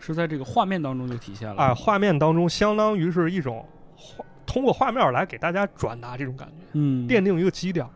[0.00, 6.64] 是在这个画面当中就体现了啊，画面当中相当于是一种画，通过画面来给大家转达这种感觉。
[6.72, 7.90] 嗯奠定一个基调。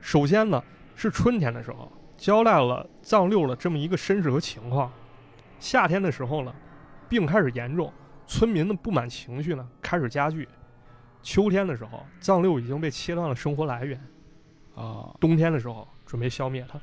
[0.00, 0.62] 首先呢，
[0.94, 4.92] 是春天的时候交代了藏六的这么一个身世和情况，
[5.58, 6.54] 夏天的时候呢，
[7.08, 7.92] 病开始严重，
[8.26, 10.48] 村民的不满情绪呢开始加剧。
[11.22, 13.98] 秋天的时候，藏六已经被切断了生活来源；
[14.76, 16.78] 啊，冬天的时候，准备消灭他。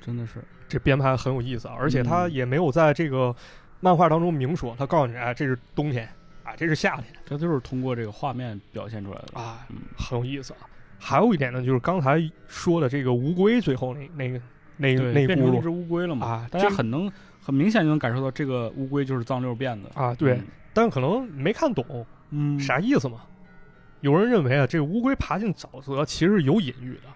[0.00, 3.34] 真的是，这编排很有意思啊，而且他嗯也没有在这个
[3.80, 6.14] 漫画当中明说，他告诉你，哎，这是冬天，啊，
[6.56, 9.40] 这是夏天这就是通过这个画面表现出来的。
[9.40, 10.60] 啊，嗯很有意思啊。
[10.98, 14.40] 还有一点呢，就是刚才说的这个乌龟，最后那那个
[14.76, 16.26] 那个，那变成一只乌龟了嘛？
[16.26, 19.90] 啊，大家这很能很明显就能感受到这个乌龟就是藏六变的。
[19.94, 20.40] 啊，对，
[20.72, 23.22] 但可能没看懂嗯，啥意思嘛。
[24.00, 27.08] 有人认为啊，这个乌龟爬进沼泽其实有隐喻的。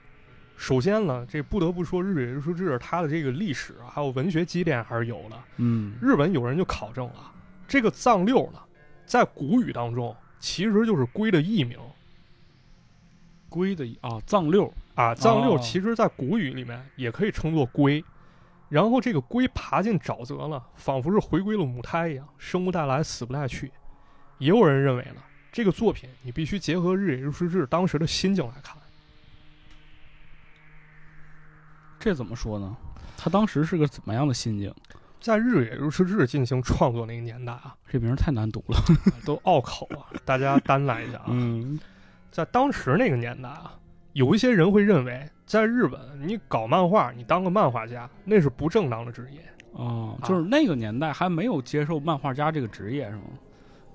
[0.56, 5.36] 首先呢，这不得不说日野日出志它的这个历史啊，还有文学积淀还是有的。
[5.56, 7.32] 嗯，日本有人就考证了，
[7.66, 8.58] 这个藏六呢，
[9.10, 11.76] 在古语当中其实就是龟的艺名
[13.48, 15.12] 龟的啊，藏六啊。
[15.12, 18.04] 藏六哦其实在古语里面也可以称作龟。
[18.68, 23.72] 然后这个龟爬进沼泽了，仿佛是回归了母胎一样，生不带来，死不带去。
[24.38, 25.20] 也有人认为呢，
[25.50, 28.76] 这个作品你必须结合日野日之志当时的心境来看。
[31.98, 32.76] 这怎么说呢？
[33.16, 34.72] 他当时是个怎么样的心境？
[35.20, 38.78] 在日野如是日进行创作那个年代啊，这名儿太难读了。
[39.24, 41.26] 都拗口啊，大家担待一下啊。
[41.28, 41.78] 嗯，
[42.30, 43.78] 在当时那个年代啊，
[44.14, 49.40] 有一些人会认为，在日本你搞漫画，你当个漫画家，那是不正当的职业。
[49.72, 53.22] 哦，啊就是那个年代还没有接受漫画家这个职业是吗？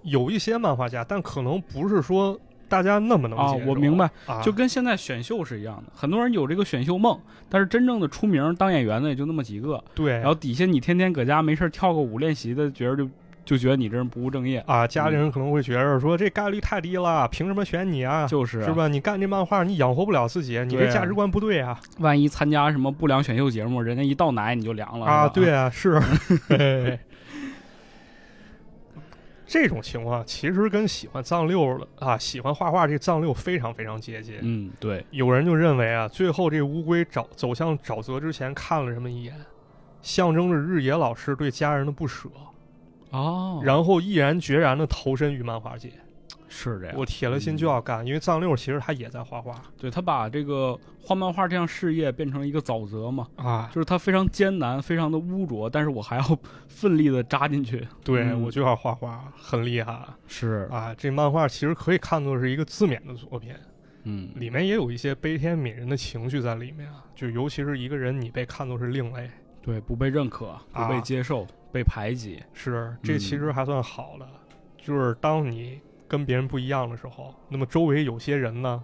[0.03, 3.54] 有一些漫画家，但可能不是说大家那么能啊。
[3.65, 13.10] 我明白，啊，就跟现在选秀是一样的，很多人有这个选秀梦，但是真正的出名当演员的也就那么几个，对，然后底下你天天搁家没事儿跳个舞练习的，觉得就
[13.45, 18.25] 就觉得你这人不务正业，啊，家里人可能会觉着说这概率太低了，凭什么选你啊？
[18.25, 18.73] 就是啊是？
[18.73, 18.88] 吧？
[18.88, 21.80] 你干这漫画，你养活不了自己，你这价值观不对啊！
[21.99, 26.01] 万一参加什么不良选秀节目，人家一倒奶你就凉了啊，对啊，是。
[29.45, 34.36] 嘿这种情况其实跟喜欢藏六的啊，喜欢画画这藏六非常非常接近。
[34.41, 39.34] 嗯，对，有人就认为啊，最后这乌龟找走向沼泽之前看了这么一眼，
[40.01, 42.27] 象征着日野老师对家人的不舍，
[43.12, 45.91] 哦，然后毅然决然的投身于漫画界。
[46.58, 53.70] 是这样，我铁了心就要干，因为藏六其实他也在画画对他把这个画漫画这项事业变成了一个沼泽嘛，啊。
[53.74, 56.39] 就是他非常艰难，非常的污浊，但是我还要
[56.70, 57.86] 奋力的扎进去。
[58.06, 60.96] 对，嗯我就要画画，很厉害是，啊！
[60.98, 63.54] 这漫画其实可以看作是一个自勉的作品，
[64.04, 67.04] 嗯，里面也有一些悲天悯人的情绪在里面啊。
[67.13, 69.30] 就尤其是一个人，你被看作是另类，
[69.62, 74.26] 对，不被认可，不被啊接受，被排挤，是这嗯其实还算好的。
[74.78, 75.82] 就是当你
[76.15, 78.82] 跟别人不一样的时候，那么周围有些人呢，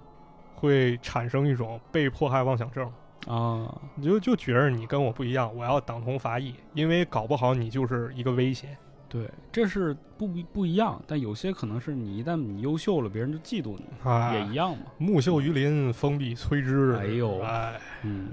[0.56, 2.91] 会产生一种被迫害妄想症。
[3.28, 8.78] 啊，你就就觉着你跟我不一样，我要党同伐异，因为搞不好你就是一个威胁。
[9.08, 14.86] 对，这是不不一样，但有些可能是你一旦你优秀了，别人就嫉妒你，啊也一样嘛。
[14.98, 16.96] 木秀于林，风必摧之。
[16.96, 17.39] 哎呦。
[17.41, 18.30] 哎，嗯，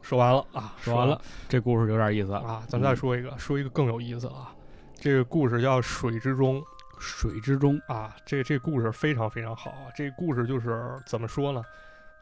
[0.00, 4.54] 说完了啊，说完了这故事有点意思啊，咱再说一个，说一个更有意思啊。
[4.94, 6.60] 这个故事叫《水之中》
[7.02, 9.90] 水之中，啊，这这故事非常非常好啊。
[9.94, 11.62] 这故事就是怎么说呢？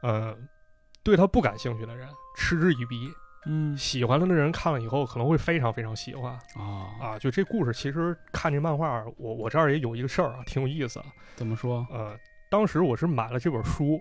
[0.01, 0.35] 呃，
[1.03, 3.13] 对他不感兴趣的人嗤之以鼻，
[3.47, 7.19] 嗯喜欢他的人看了以后可能会非常非常喜欢啊，啊。
[7.19, 11.07] 就这故事，其实看这漫画，我我这儿也有一个事儿啊，挺有意思啊。
[11.37, 11.87] 怎么说？
[11.91, 12.17] 呃，
[12.51, 14.01] 当时我是买了这本书，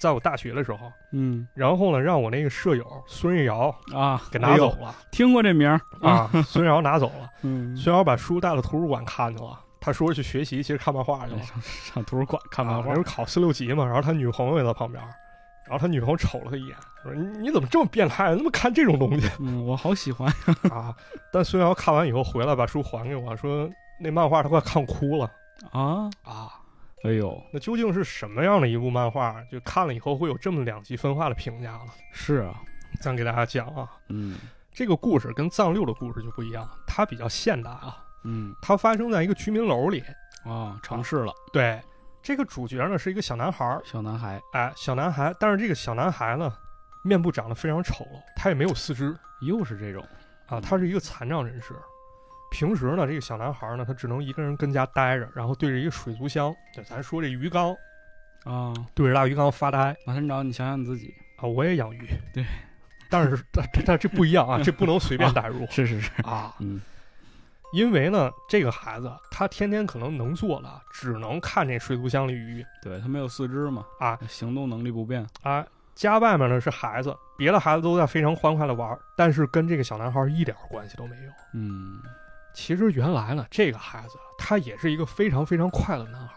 [0.00, 9.58] 在我大学的时候，嗯然后呢，让我那个舍友孙瑞瑶啊，给拿走了、听过这名儿，啊，孙瑞瑶拿走了， 嗯，孙瑶把书带到图书馆看去了。
[9.80, 11.40] 他说去学习，其实看漫画去了。
[11.62, 15.02] 上图书馆看漫画啊人，考四六级嘛，然后他女朋友也在旁边，
[15.66, 20.30] 然后他女朋友瞅了他一眼，说：“你你怎么这么变态，那么看这种东西嗯，我好喜欢
[20.70, 20.94] 啊？”
[21.32, 25.30] 但孙瑶看完以后回来把书还给我，说那漫画他快看哭了
[25.72, 26.48] 啊，啊。
[27.02, 29.42] 哎呦，那究竟是什么样的一部漫画？
[29.50, 31.86] 就看了以后会有这么两极分化的评价了？
[32.12, 32.60] 是啊，
[33.00, 34.38] 咱给大家讲啊，嗯
[34.70, 38.54] 这个故事跟藏六的故事就不一样，它比较现代啊，嗯。
[38.60, 40.02] 它发生在一个居民楼里。
[40.42, 41.78] 啊，城市了，对，
[42.22, 44.40] 这个主角呢是一个小男孩儿，小男孩。
[44.52, 46.50] 哎，小男孩，但是这个小男孩呢，
[47.04, 49.14] 面部长得非常丑陋，他也没有四肢。
[49.42, 50.02] 又是这种。
[50.46, 51.74] 啊，他是一个残障人士。
[52.50, 57.76] 平时呢，这个小男孩呢，他只能一个人跟家待着，然后对着一个水族箱，对咱说这鱼缸，
[58.44, 59.94] 啊，对着大鱼缸发呆。
[60.06, 61.44] 马团长，你想想你自己，啊。
[61.46, 62.42] 我也养鱼，对，
[63.10, 65.66] 但是但但但这不一样啊，这不能随便 带入。
[65.70, 66.80] 是是是，啊，嗯
[67.72, 75.64] 因为呢，这个孩子他天天可能能做的，只能看这水族箱里鱼对他没有四肢嘛，啊行动能力不便，啊。
[75.96, 81.32] 家外面呢是孩子，别的孩子都在非常欢快的玩，但是跟这个小男孩一点关系都没有。
[81.52, 82.00] 嗯，
[82.54, 86.34] 其实原来呢，这个孩子他也是一个非常非常快乐的男孩，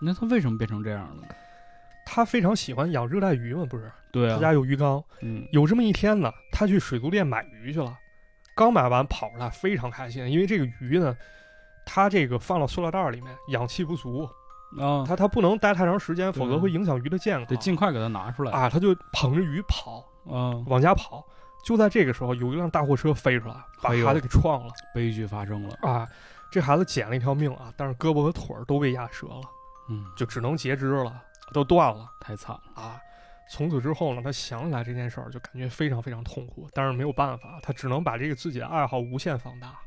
[0.00, 1.28] 那他为什么变成这样了呢？
[2.06, 3.90] 他非常喜欢养热带鱼嘛，不是？
[4.10, 5.02] 对啊，他家有鱼缸。
[5.20, 7.94] 嗯，有这么一天呢，他去水族店买鱼去了，
[8.54, 11.16] 刚买完跑出来，非常开心，因为这个鱼呢，
[11.84, 14.28] 它这个放到塑料袋里面，氧气不足，
[14.78, 17.46] 啊，它它不能待太长时间，否则会影响鱼的健康。
[17.46, 21.24] 得尽快给它拿出来啊，它就捧着鱼跑，啊，往家跑。
[21.64, 25.76] 就在这个时候，有一辆大货车飞出来，把孩子给撞了悲剧发生了。
[25.82, 26.08] 啊！
[26.50, 29.40] 这孩子捡了一条命啊，但是胳膊和腿儿都被压折了，
[29.88, 32.82] 嗯，就只能截肢了，都断了太惨了。
[32.82, 33.00] 啊！
[33.52, 39.78] 从此之后呢，他想起来这件事儿就感觉非常非常痛苦，但是没有办法，他只能把这个自己的爱好无限放大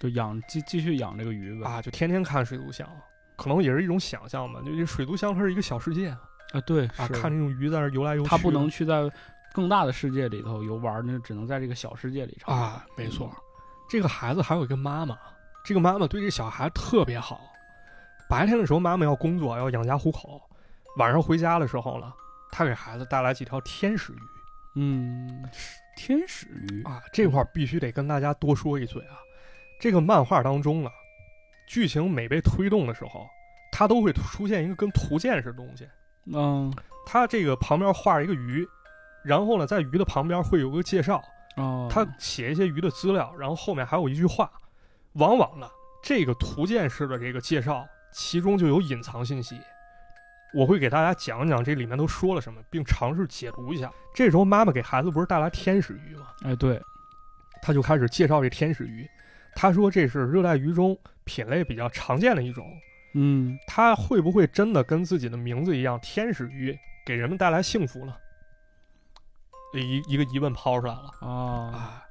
[0.00, 1.68] 就养继继续养这个鱼呗。
[1.68, 2.88] 啊，就天天看水族箱，
[3.36, 4.62] 可能也是一种想象吧。
[4.64, 6.18] 就这水族箱它是一个小世界啊，
[6.54, 9.02] 啊，对，是看这种鱼在那游来游去，他不能去在
[9.52, 13.30] 更大的世界里头游玩，那只能在这个小世界里尝啊，没错。
[13.86, 15.18] 这个孩子还有一个妈妈，
[15.62, 17.38] 这个妈妈对这小孩特别好。
[18.30, 20.40] 白天的时候，妈妈要工作，要养家糊口；
[20.96, 22.10] 晚上回家的时候呢，
[22.50, 24.18] 她给孩子带来几条天使鱼
[24.76, 25.48] 嗯，
[25.96, 27.02] 天使鱼啊。
[27.12, 29.16] 这块儿必须得跟大家多说一嘴啊。
[29.80, 30.90] 这个漫画当中呢，
[31.68, 33.26] 剧情每被推动的时候，
[33.72, 35.88] 它都会出现一个跟图鉴似的东西。
[36.32, 36.72] 嗯
[37.06, 38.66] 它这个旁边画一个鱼，
[39.24, 41.22] 然后呢，在鱼的旁边会有个介绍。
[41.56, 44.48] 哦，他写一些鱼的资料，然后后面还有一句话，
[45.14, 45.68] 往往呢，
[46.00, 49.58] 这个图鉴式的这个介绍，其中就有隐藏信息。
[50.52, 53.92] 我会给大家讲讲这里面都说了什么，并尝试解读一下。
[54.14, 56.26] 这时候妈妈给孩子不是带来天使鱼吗？
[56.42, 56.80] 哎对，
[57.62, 59.08] 他就开始介绍这天使鱼。
[59.54, 62.66] 他说这是热带鱼中品类比较常见的一种，
[63.14, 68.14] 嗯它会不会真的跟自己的名字一样，天使鱼给人们带来幸福呢？
[69.74, 71.10] 一一个疑问抛出来了。
[71.20, 71.28] 啊，
[71.72, 72.02] 啊，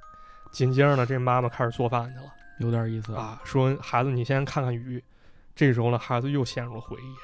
[0.52, 5.04] 紧接着呢，这妈妈开始做饭去了有点意思啊，说孩子你先看看鱼。
[5.56, 7.16] 这时候呢，孩子又陷入了回忆，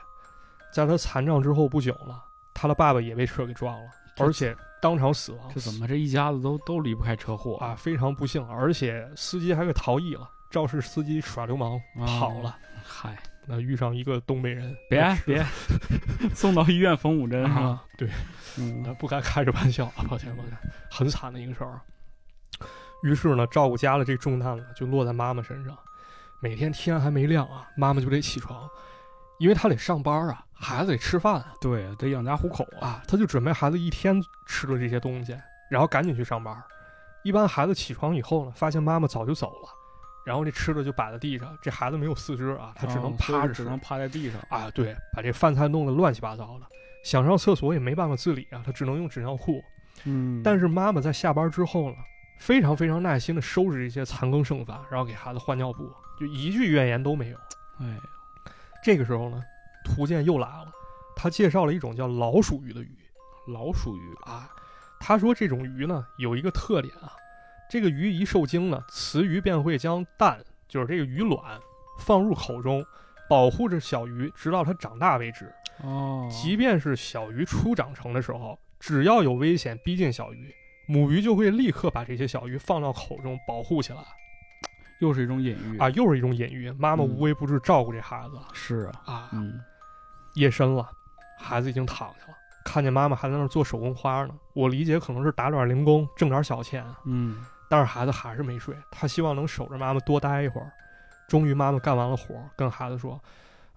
[0.75, 2.21] 在他残障之后不久了，
[2.53, 5.49] 他的爸爸也被车给撞了，而且当场死亡。
[5.53, 7.73] 这怎么这一家子都都离不开车祸啊？
[7.75, 15.45] 非常不幸，而且司机还给逃逸了，肇事司机耍流氓啊跑了，嗨，那遇上一个东北人，别别，
[16.35, 17.45] 送到医院缝五针？
[17.45, 18.09] 啊，对，
[18.57, 20.57] 嗯那不该开着玩笑啊，抱歉抱歉，
[20.91, 21.79] 很惨的一个事儿。
[23.03, 25.73] 于是呢，照顾家的这重担呢，就落在妈妈身上。
[26.41, 28.69] 每天天还没亮啊，妈妈就得起床，
[29.39, 32.87] 因为她得上班啊，孩子得吃饭啊，对，得养家糊口啊。
[32.87, 35.37] 啊，她就准备孩子一天吃的这些东西，
[35.69, 36.55] 然后赶紧去上班。
[37.23, 39.69] 一般孩子起床以后呢，发现妈妈早就走了，
[40.25, 44.39] 然后这吃的就摆在地上，这孩子没有四肢啊，他只能趴着吃只能趴在地上。
[44.49, 46.65] 啊，对，把这饭菜弄得乱七八糟的，
[47.03, 49.61] 想上厕所也没办法自理啊，他只能用纸尿裤。
[50.03, 51.97] 嗯，但是妈妈在下班之后呢，
[52.39, 57.37] 非常非常耐心的收拾这些残羹剩饭，然后给孩子换尿布，就一句怨言都没有。
[57.79, 57.97] 哎，
[58.83, 59.41] 这个时候呢，
[59.85, 60.71] 图鉴又来了，
[61.15, 62.89] 他介绍了一种叫老鼠鱼的鱼
[63.47, 64.49] 老鼠鱼啊。
[64.99, 67.13] 他说这种鱼呢有一个特点啊，
[67.69, 71.59] 这个鱼一受惊呢，雌鱼便会将蛋，就是这个鱼卵，
[71.99, 72.83] 放入口中，
[73.29, 75.53] 保护着小鱼直到它长大为止。
[75.83, 80.53] 哦，即便是小鱼初长成的时候，只要有危险逼近小鱼，
[80.87, 83.99] 母鱼就会立刻把这些小鱼放到口中保护起来
[84.99, 86.71] 又是一种隐喻啊，又是一种隐喻。
[86.71, 89.29] 妈妈嗯无微不至照顾这孩子是啊，啊。
[89.33, 89.59] 嗯
[90.35, 90.89] 夜深了，
[91.39, 94.33] 孩子已经躺下了，看见妈妈还在那儿做手工花呢。
[94.53, 100.71] 我理解可能是打点零工挣点小钱，嗯但是孩子还是没睡，他希望能守着妈妈多待一会儿。
[101.27, 103.19] 终于妈妈干完了活儿，跟孩子说：“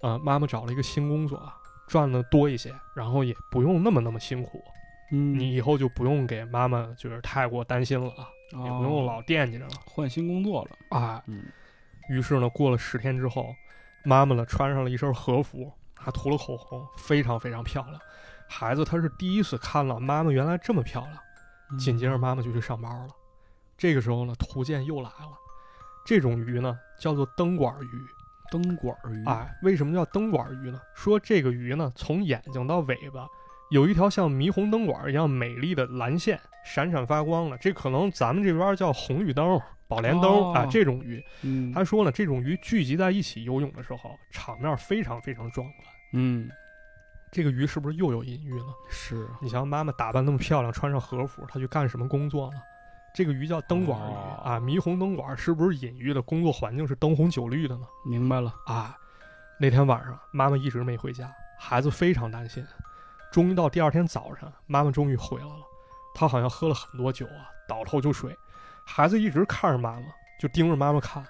[0.03, 1.51] 呃，妈妈找了一个新工作，
[1.87, 4.63] 赚的多一些，然后也不用那么那么辛苦。”
[5.11, 10.99] 嗯，你以后就不用给妈妈就是太过担心了啊，也不用哦老惦记着了换新工作了。
[10.99, 11.23] 啊。
[11.27, 11.45] 嗯
[12.11, 13.55] 于是呢，过了十天之后，
[14.05, 15.73] 妈妈呢穿上了一身和服，
[16.09, 18.01] 还涂了口红，非常非常漂亮。
[18.49, 21.15] 孩子他是第一次看了妈妈原来这么漂亮，
[21.71, 23.09] 嗯紧接着妈妈就去上班了。
[23.77, 25.37] 这个时候呢，图鉴又来了，
[26.07, 28.01] 这种鱼呢叫做灯管鱼。
[28.51, 30.81] 灯管鱼哎，为什么叫灯管鱼呢？
[30.95, 33.29] 说这个鱼呢，从眼睛到尾巴
[33.71, 37.59] 有一条像霓虹灯管一样美丽的蓝线，闪闪发光的。
[37.59, 41.23] 这可能咱们这边叫红绿灯、宝莲灯哦啊，这种鱼。
[41.43, 45.98] 嗯他说呢，这种鱼聚集在一起游泳的时候，场面非常非常壮观。
[46.13, 46.49] 嗯
[47.31, 48.67] 这个鱼是不是又有隐喻了？
[48.89, 52.55] 是你想，妈妈打扮那么漂亮，穿上和服，她去干什么工作了？
[53.15, 57.87] 这个鱼叫灯管鱼、哦啊，霓虹灯管是不是隐喻的工作环境是灯红酒绿的呢？
[58.07, 58.55] 明白了。
[58.67, 58.97] 啊，
[59.59, 62.65] 那天晚上妈妈一直没回家，孩子非常担心。
[63.31, 65.63] 终于到第二天早上，妈妈终于回来了。
[66.15, 68.35] 她好像喝了很多酒啊，倒头就睡。
[68.87, 70.07] 孩子一直看着妈妈，
[70.41, 71.23] 就盯着妈妈看，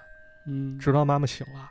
[0.47, 1.69] 嗯，直到妈妈醒了。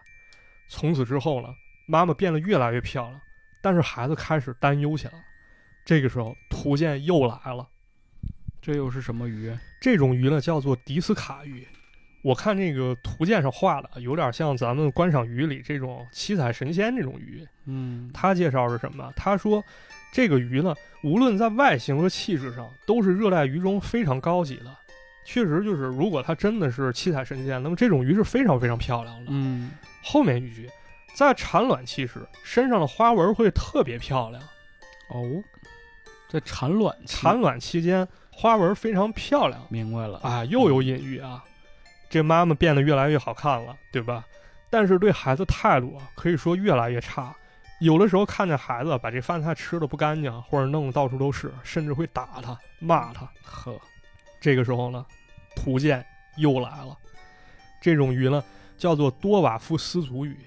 [0.69, 1.49] 从此之后呢，
[1.89, 3.21] 妈妈变得越来越漂亮，
[3.63, 5.15] 但是孩子开始担忧起来。
[5.87, 7.67] 这个时候，图鉴又来了。
[8.61, 9.51] 这又是什么鱼？
[9.81, 11.67] 这种鱼呢，叫做迪斯卡鱼。
[12.23, 17.47] 我看那个图鉴上画的，有点像咱们观赏鱼里这种七彩神仙这种鱼。
[17.65, 19.11] 嗯，他介绍是什么？
[19.17, 19.65] 他说，
[20.13, 24.77] 这个鱼呢，无论在外形和气质上，都是热带鱼中非常高级的。
[25.25, 29.27] 确实，就是如果它真的是七彩神仙，那么这种鱼是非常非常漂亮的。
[29.29, 29.71] 嗯，
[30.03, 30.69] 后面一句，
[31.19, 34.41] 在产卵期时，身上的花纹会特别漂亮。
[35.09, 35.43] 哦，
[36.29, 39.61] 在产卵期产卵期间，花纹非常漂亮。
[39.69, 41.43] 明白了啊，又有隐喻啊。
[42.09, 44.25] 这妈妈变得越来越好看了，对吧？
[44.71, 47.35] 但是对孩子态度啊，可以说越来越差。
[47.81, 53.29] 有的时候看见孩子把这饭菜吃的不干净，或者弄得到处都是，甚至会打他、骂他。
[53.43, 53.77] 呵，
[54.41, 55.05] 这个时候呢，
[55.57, 56.07] 图鉴
[56.37, 56.97] 又来了。
[57.81, 58.41] 这种鱼呢，
[58.77, 60.39] 叫做多瓦夫斯族鱼。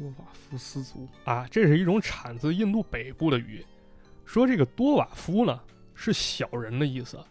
[0.00, 3.62] 多瓦夫斯族啊，这是一种产自印度北部的鱼。
[4.24, 5.60] 说这个多瓦夫呢，
[5.94, 7.22] 是小人的意思。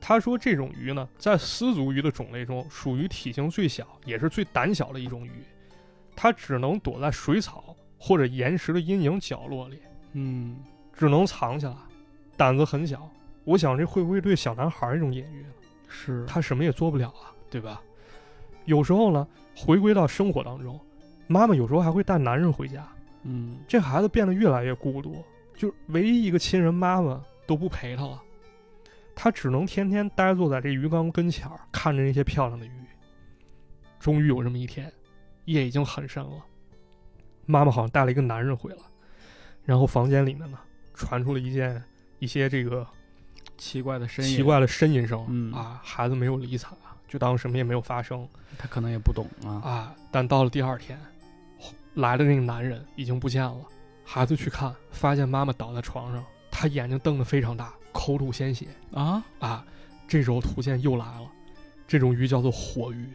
[0.00, 5.42] 他说这种鱼呢，在丝族鱼的种类中，属于体型最小，也是最胆小的一种鱼。
[6.14, 9.80] 它只能躲在水草或者岩石的阴影角落里，
[10.12, 10.56] 嗯，
[10.92, 11.74] 只能藏起来，
[12.36, 13.10] 胆子很小。
[13.42, 15.44] 我想这会不会对小男孩一种隐喻？
[15.88, 17.82] 是他什么也做不了啊，对吧？
[18.66, 20.78] 有时候呢，回归到生活当中，
[21.26, 22.86] 妈妈有时候还会带男人回家。
[23.22, 25.24] 嗯，这孩子变得越来越孤独，
[25.56, 28.20] 就唯一一个亲人妈妈都不陪他了。
[29.14, 32.70] 他只能天天呆坐在这鱼缸跟前儿，看着那些漂亮的鱼。
[33.98, 34.92] 终于有这么一天，
[35.46, 36.44] 夜已经很深了，
[37.46, 38.78] 妈妈好像带了一个男人回来，
[39.64, 40.58] 然后房间里面呢
[40.92, 41.82] 传出了一件
[42.18, 42.86] 一些这个
[43.56, 45.24] 奇怪的声音，奇怪的呻吟声。
[45.30, 46.76] 嗯啊，孩子没有理睬，
[47.08, 49.62] 就当什么也没有发生他可能也不懂啊。
[49.66, 49.94] 啊。
[50.10, 51.00] 但到了第二天，
[51.94, 53.56] 来的那个男人已经不见了。
[54.04, 58.66] 孩子去看，发现妈妈倒在床上，他眼睛瞪得非常大，口吐鲜血。
[58.92, 59.64] 啊，啊，
[60.06, 61.30] 这时候图鉴又来了，
[61.86, 63.08] 这种鱼叫做火鱼。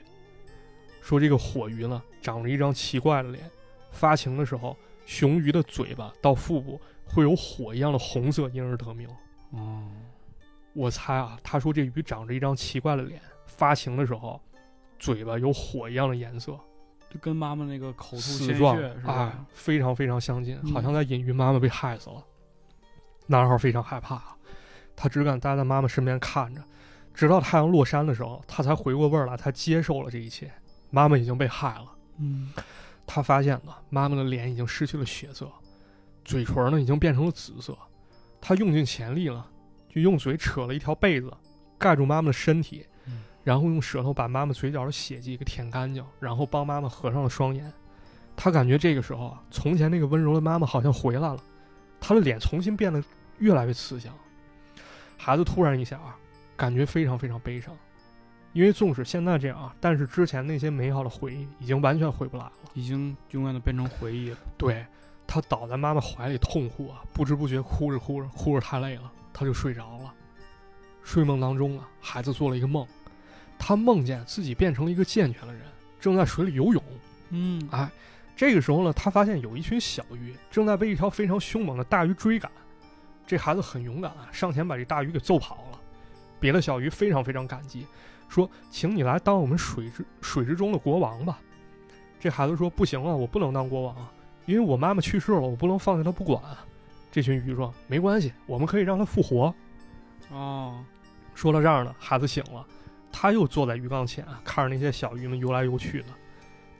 [1.01, 3.49] 说这个火鱼呢，长着一张奇怪的脸，
[3.91, 4.75] 发情的时候，
[5.05, 9.07] 雄鱼的嘴巴到腹部会有火一样的红色，因而得名。
[9.51, 9.87] 哦，
[10.73, 14.39] 我猜啊，他说这鱼长着一张奇怪的脸，发情的时候，
[14.97, 16.59] 嘴巴有火一样的颜色，
[17.09, 18.59] 就跟妈妈那个口吐鲜血是
[19.05, 19.13] 吧？
[19.13, 22.23] 啊，非常非常相近，嗯好像在隐喻妈妈被害死了。
[23.27, 24.21] 男孩非常害怕，
[24.95, 26.61] 他只敢待在妈妈身边看着，
[27.13, 30.51] 直到太阳落山的时候，他才回过味儿来，他接受了这一切。
[30.91, 31.85] 妈妈已经被害了，
[32.17, 32.51] 嗯，
[33.05, 35.47] 他发现了妈妈的脸已经失去了血色，
[36.25, 37.77] 嘴唇呢已经变成了紫色。
[38.41, 39.45] 他用尽全力了，
[39.87, 41.31] 就用嘴扯了一条被子
[41.77, 42.98] 盖住妈妈的身体，嗯
[43.43, 47.71] 然后用舌头把妈妈嘴角的血迹给舔干净，然后帮妈妈合上了双眼。
[48.35, 51.37] 他感觉这个时候啊，从前那个温柔的妈妈好像回来了，
[51.99, 53.03] 她的脸重新变得
[53.39, 54.13] 越来越慈祥。
[55.17, 56.15] 孩子突然一下啊，
[56.55, 57.75] 感觉非常非常悲伤，
[58.53, 62.51] 因为纵使现在这样啊，但是之前那些美好的回忆已经完全回不来了。
[62.73, 64.37] 已经永远的变成回忆了。
[64.57, 64.85] 对
[65.27, 70.13] 他倒在妈妈怀里痛哭啊，不知不觉哭着哭着哭着太累了，他就睡着了。
[71.03, 72.87] 睡梦当中啊，孩子做了一个梦，
[73.59, 75.61] 他梦见自己变成了一个健全的人，
[75.99, 76.81] 正在水里游泳。
[77.29, 77.87] 嗯哎，
[78.35, 82.49] 这个时候呢，他发现有一群小鱼正在被一条非常凶猛的大鱼追赶。
[83.27, 85.79] 这孩子很勇敢啊，上前把这大鱼给揍跑了。
[86.39, 87.85] 别的小鱼非常非常感激，
[88.27, 91.39] 说：“请你来当我们水之水之中的国王吧。”
[92.19, 94.11] 这孩子说：“不行啊，我不能当国王啊，
[94.45, 96.41] 因为我妈妈去世了，我不能放下她不管。”
[97.11, 99.53] 这群鱼说：“没关系，我们可以让她复活。”
[100.31, 100.83] 哦，
[101.35, 102.65] 说到这儿呢，孩子醒了，
[103.11, 106.07] 他又坐在鱼缸前，看着那些小鱼们游来游去的。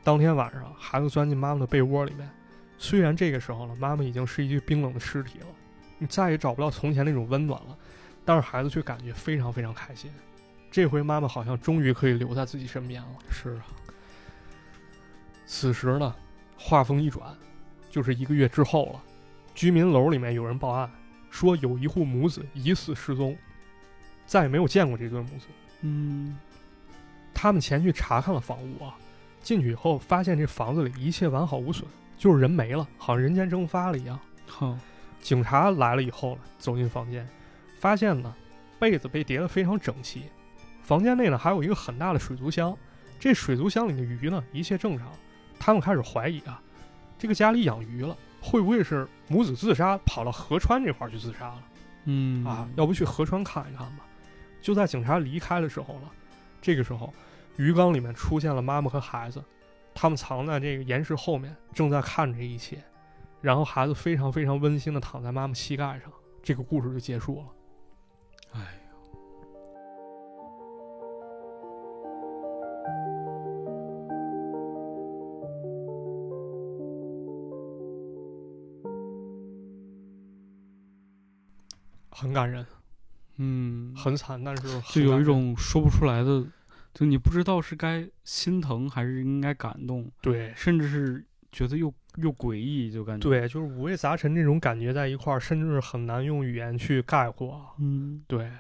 [0.04, 2.30] 当天晚上，孩子钻进妈妈的被窝里面，
[2.78, 5.48] 虽然这个时候呢，妈妈已经是一具冰冷的尸体了，
[5.98, 7.78] 你再也找不到从前那种温暖了，
[8.24, 10.10] 但是孩子却感觉非常非常开心。
[10.72, 13.10] 这回妈妈好像终于可以留在自己身边了。
[13.30, 13.66] 是啊，
[15.46, 16.16] 此时呢，
[16.58, 17.36] 话锋一转，
[17.90, 19.04] 就是一个月之后了。
[19.54, 20.90] 居民楼里面有人报案，
[21.30, 23.38] 说有一户母子疑似失踪，
[24.26, 25.48] 再也没有见过这对母子。
[25.82, 26.38] 嗯，
[27.34, 28.96] 他们前去查看了房屋啊，
[29.42, 31.86] 进去以后发现这房子里一切完好无损，
[32.18, 34.20] 就是人没了，好像人间蒸发了一样。
[34.46, 34.78] 好，
[35.22, 37.28] 警察来了以后呢，走进房间，
[37.80, 38.34] 发现呢
[38.78, 40.24] 被子被叠得非常整齐，
[40.82, 42.76] 房间内呢还有一个很大的水族箱，
[43.20, 45.08] 这水族箱里的鱼呢一切正常，
[45.58, 46.62] 他们开始怀疑啊，
[47.18, 51.64] 这个家里养鱼了，会不会是母子自杀，跑到河川这块儿去自杀了？
[52.06, 54.06] 嗯啊，要不去河川看一看吧。
[54.62, 56.12] 就在警察离开的时候了，
[56.62, 57.14] 这个时候，
[57.58, 59.44] 鱼缸里面出现了妈妈和孩子，
[59.94, 62.84] 他们藏在这个岩石后面，正在看着这一切。
[63.42, 66.12] 然后孩子非常非常温馨的躺在妈妈膝盖上，
[66.44, 67.46] 这个故事就结束了。
[68.54, 68.76] 哎
[82.12, 82.66] 很感人，
[83.42, 86.46] 嗯，很惨，但是就有一种说不出来的，
[86.94, 97.74] 就你不知道是该心疼还是应该感动，对甚至是觉得又又诡异，就感觉，对，就是五味杂陈这种感觉在一块儿，甚至是很难用语言去概括。
[97.80, 98.52] 嗯，对，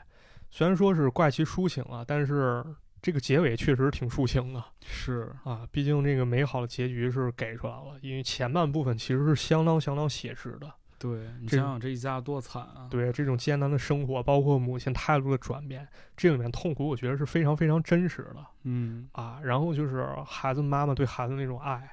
[0.49, 2.63] 虽然说是怪奇抒情啊，但是
[3.01, 5.67] 这个结尾确实挺抒情的是，啊。
[5.71, 10.73] 毕竟这个美好的结局是给出来了，因为前半部分其实是相当相当写实的。
[10.99, 15.87] 对你想想这一家多惨啊，对这种艰难的生活，包括母亲态度的转变，
[16.17, 19.39] 这里面痛苦，我觉得是非常非常真实的嗯，啊。
[19.41, 21.89] 然后就是孩子妈妈对孩子那种爱，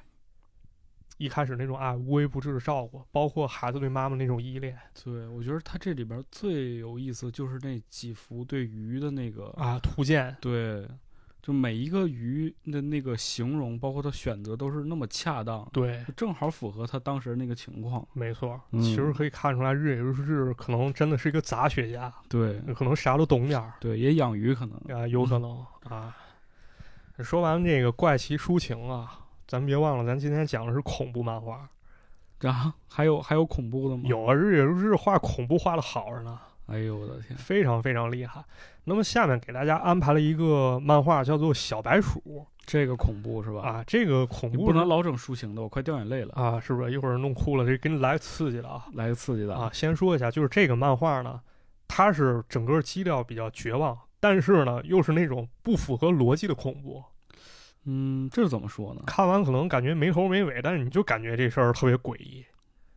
[1.17, 10.87] 一开始那种爱无微不至的照顾，包括孩子对妈妈那种依恋对，我觉得他这里边最有意思就是那几幅对鱼的那个，啊，图鉴对，
[11.47, 16.03] 就每一个鱼的那个形容，包括他选择都是那么恰当，对。
[16.13, 18.05] 正好符合他当时那个情况。
[18.11, 24.77] 没错，嗯其实可以看出来，日野日志可能真的是一个杂学家，对，可能啥都懂点儿对，也养鱼可能。
[24.93, 26.13] 啊，有可能啊。
[27.19, 29.17] 说完这个怪奇抒情啊，
[29.47, 31.65] 咱别忘了，咱今天讲的是恐怖漫画，
[32.41, 34.03] 然后还有还有恐怖的吗？。
[34.05, 36.37] 有啊，日野如是画恐怖画的好着呢，
[36.67, 37.37] 哎呦我的天！
[37.37, 38.43] 非常非常厉害。
[38.83, 43.61] 那么下面给大家安排了一个漫画，叫做《小白鼠这个恐怖是》吧？
[43.61, 46.33] 啊，这个恐怖你不能老整抒情的，我快掉眼泪了。
[46.35, 46.91] 啊，是不是？
[46.91, 48.85] 一会儿弄哭了，这给你来个刺激的啊。
[48.93, 49.69] 来个刺激的啊，！
[49.73, 51.39] 先说一下，就是这个漫画呢，
[51.87, 57.03] 它是整个基调比较绝望，但是呢，又是那种不符合逻辑的恐怖。
[57.85, 59.01] 嗯，这是怎么说呢？
[59.07, 62.45] 看完可能感觉没头没尾，但是你就感觉这事儿特别诡异。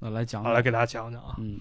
[0.00, 1.60] 那来讲好，来给大家讲讲啊，嗯，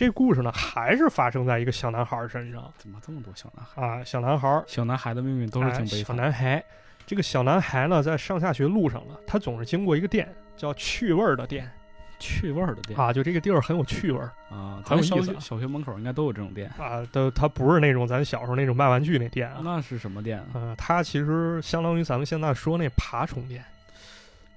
[0.00, 3.82] 这故事呢还是发生在一个小男孩身上怎么这么多小男孩？
[3.82, 6.16] 啊，小男孩小男孩的命运都是挺哎小悲惨。
[6.16, 6.64] 男孩，
[7.06, 10.26] 这个小男孩呢，在上下学路上呢，他总是经过一个店，
[10.56, 11.70] 叫趣味儿的店
[12.18, 16.70] 趣味儿的店啊，就这个地儿很有趣味儿啊，很有意思小学门口应该都有这种店。
[16.78, 20.48] 啊，都它不是那种咱小时候那种卖玩具那店啊，那是什么店啊？
[20.54, 23.62] 嗯、它其实相当于咱们现在说那爬虫店。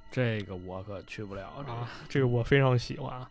[0.09, 3.29] 这个我可去不了啊，这个我非常喜欢啊。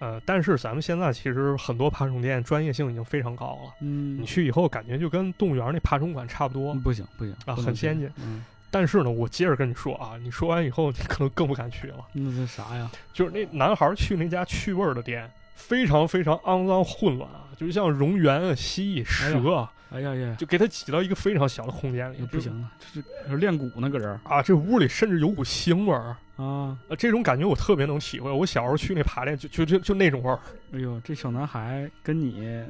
[0.00, 6.74] 呃，但是咱们现在其实很多爬虫店专业性已经非常高了，嗯你，去以后感觉就跟动物园那爬虫馆差不多。
[6.76, 11.96] 不行不行啊很先进嗯，但是呢，我接着跟你说啊，你说完以后，你可能更不敢去了。
[12.14, 12.90] 那是啥呀？
[13.12, 24.40] 就是那男孩去那家趣味儿的店，非常非常肮脏混乱啊，就像蝾螈啊、蜥蜴、蛇啊，哎呀呀，就给他挤到一个非常小的空间里，不行了，这是练鼓呢，搁这儿啊！
[24.40, 26.16] 这屋里甚至有股腥味儿。
[26.36, 26.78] 啊！
[26.88, 28.30] 呃，这种感觉我特别能体会。
[28.30, 30.38] 我小时候去那排练，就就就就那种味儿。
[30.72, 32.64] 哎呦，这小男孩跟你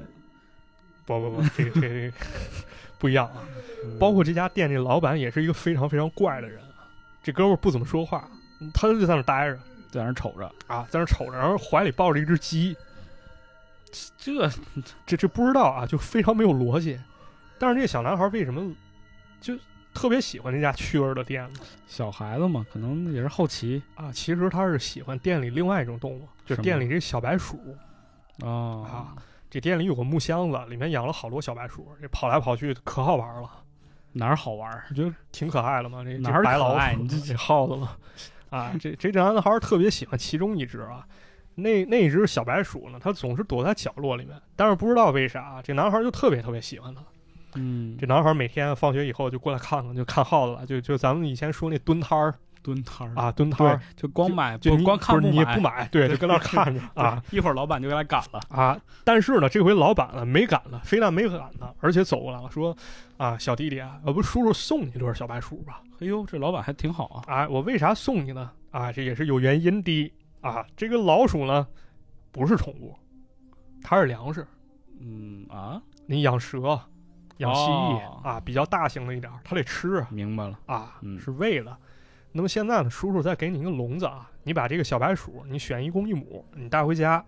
[1.05, 2.13] 不不不，这个这
[2.99, 3.45] 不一样啊。
[3.85, 6.89] 嗯包括这家店这老板也是一个非常非常怪的人啊。
[7.23, 8.29] 这哥们儿不怎么说话，
[8.75, 9.59] 他就在那儿待着
[9.91, 12.77] 在那瞅着，啊，在那瞅着，然后怀里抱着一只鸡。
[14.19, 14.49] 这
[15.07, 16.99] 这这不知道啊，就非常没有逻辑。
[17.61, 18.75] 但是这个小男孩为什么
[19.41, 19.55] 就
[19.95, 21.61] 特别喜欢这家趣味的店呢？
[21.87, 27.77] 小孩子嘛，可能也是好奇啊，其实他是喜欢店里另外一种动物，就是店里这小白鼠。
[28.43, 29.15] 啊啊。
[29.51, 33.51] 这店里有个木箱子，里面养了好多小白鼠，这跑来跑去可好玩了。
[34.13, 34.85] 哪儿好玩儿？
[34.91, 37.97] 我觉得挺可爱的嘛，这哪儿白老鼠，爱你这这耗子嘛，
[38.49, 41.05] 啊，这这男孩特别喜欢其中一只啊，
[41.57, 47.03] 那那一只小白鼠呢，它总是躲在角落里面，但是不知道为啥，这男孩就特别特别喜欢它。
[47.55, 58.41] 嗯，这男孩儿每天放学以后就过来看看，就看耗子了，就就咱们以前说那蹲摊儿蹲摊儿，啊，蹲摊儿，就光买就你光看不是你也买不买，对，就跟那儿看着 啊，一会儿老板就给他赶了。
[58.51, 62.77] 啊，但是呢，这回老板呢没赶了，非但没赶了，而且走过来了，说
[63.17, 65.81] 啊，小弟弟啊，要不叔叔送你一对小白鼠吧？
[66.01, 67.35] 哎呦，这老板还挺好啊。
[67.35, 68.51] 啊，我为啥送你呢？
[68.71, 70.65] 啊，这也是有原因的啊。
[70.77, 71.67] 这个老鼠呢，
[72.31, 72.95] 不是宠物，
[73.83, 74.47] 它是粮食。
[75.01, 76.79] 嗯啊，你养蛇、
[77.41, 80.59] 养蜥蜴、哦啊，比较大型的一点儿，它得吃啊明白了。
[80.67, 81.77] 啊，嗯是喂的。
[82.33, 87.25] 那么现在呢，叔叔再给你一个笼子啊，你把这个小白鼠，你选一公一母，你带回家，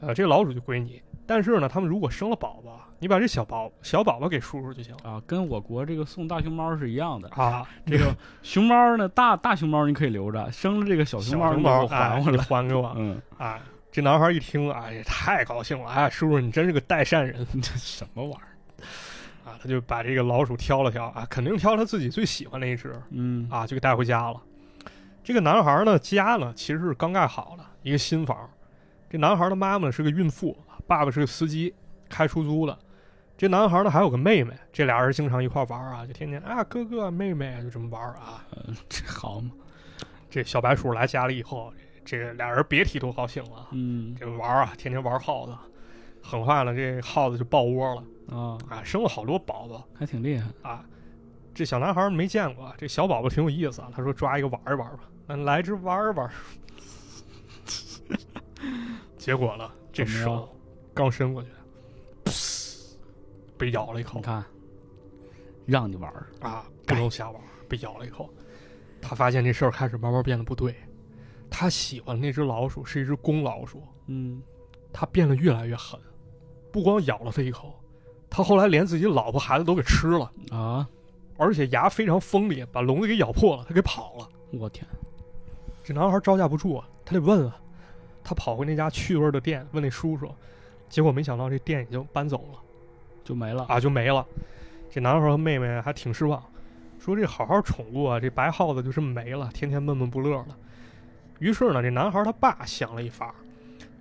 [0.00, 1.02] 呃，这个老鼠就归你。
[1.26, 7.28] 但是呢，他们如果生了宝宝，你把这小宝小宝宝给叔叔就行啊，跟我国这个送大熊猫是一样的。
[7.30, 7.66] 啊。
[7.84, 12.38] 这个熊猫呢，大大熊猫你可以留着，生了这个小熊猫你给小熊猫我还回来。
[12.38, 13.58] 哎还给我 嗯，啊！
[13.90, 15.90] 这男孩一听啊，也太高兴了！
[15.90, 18.84] 哎，叔叔你真是个代善人 这什么玩意儿？
[19.46, 19.56] 啊！
[19.62, 24.42] 他就把这个老鼠挑了挑啊，肯定挑他自己最喜欢那一只嗯啊，就给带回家了。
[25.22, 28.50] 这个男孩呢，家呢其实是刚盖好的一个新房。
[29.08, 31.72] 这男孩的妈妈是个孕妇，爸爸是个司机，
[32.08, 32.76] 开出租的。
[33.36, 38.44] 这男孩呢还有个妹妹，这俩人经常一块玩啊，就天天啊哥哥妹妹就这么玩啊。
[38.88, 39.52] 这好嘛？
[40.28, 41.72] 这小白鼠来家里以后，
[42.04, 43.68] 这俩人别提多高兴了。
[43.70, 45.54] 嗯这玩啊，天天玩耗子，
[46.20, 50.50] 很快呢，这耗子就抱窝了啊，啊，生了好多宝宝还挺厉害。
[50.62, 50.84] 啊。
[51.54, 53.90] 这小男孩没见过，这小宝宝挺有意思啊。
[53.90, 56.30] 他说抓一个玩一玩吧，那来只玩一玩。
[59.16, 60.54] 结果呢，这手
[60.92, 61.48] 刚伸过去，
[62.26, 62.94] 噗
[63.56, 64.44] 被咬了一口你看，
[65.64, 68.28] 让你玩，啊，不能瞎玩，被咬了一口。
[69.00, 70.74] 他发现这事儿开始慢慢变得不对。
[71.50, 74.42] 他喜欢那只老鼠是一只公老鼠，嗯，
[74.92, 75.98] 他变得越来越狠，
[76.70, 77.82] 不光咬了他一口，
[78.36, 80.86] 他后来连自己老婆孩子都给吃了，啊，
[81.38, 84.28] 而且牙非常锋利，把笼子给咬破了，他给跑了。
[84.52, 84.86] 我天，
[85.82, 87.56] 这男孩招架不住啊，他得问啊。
[88.22, 90.30] 他跑回那家趣味的店，问那叔叔，
[90.90, 92.58] 结果没想到这店已经搬走了
[93.24, 93.64] 就没了。
[93.70, 94.26] 啊，就没了。
[94.90, 96.42] 这男孩和妹妹还挺失望，
[96.98, 100.54] 说这好好宠物啊，这白耗子就这么没了，天天闷闷不乐的。
[101.38, 103.34] 于是呢，这男孩他爸想了一法，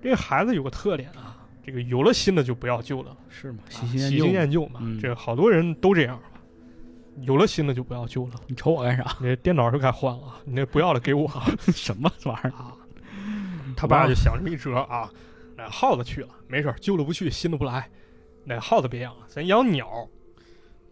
[0.01, 3.17] 这孩子有个特点啊，这个有了新的就不要旧的了。
[3.29, 3.59] 是吗？
[3.65, 4.25] 啊喜新喜厌旧。
[4.27, 6.23] 厌旧嘛，嗯这个好多人都这样吧。
[7.21, 9.17] 有了新的就不要旧了，你瞅我干啥？
[9.19, 11.27] 你这电脑就该换了， 你那不要了给我
[11.73, 12.51] 什么玩意儿？
[12.51, 12.75] 啊。
[13.75, 15.09] 他爸就想这么一辙啊，
[15.57, 17.89] 那耗子去了没事儿，旧的不去，新的不来。
[18.43, 20.07] 那耗子别养了，咱养鸟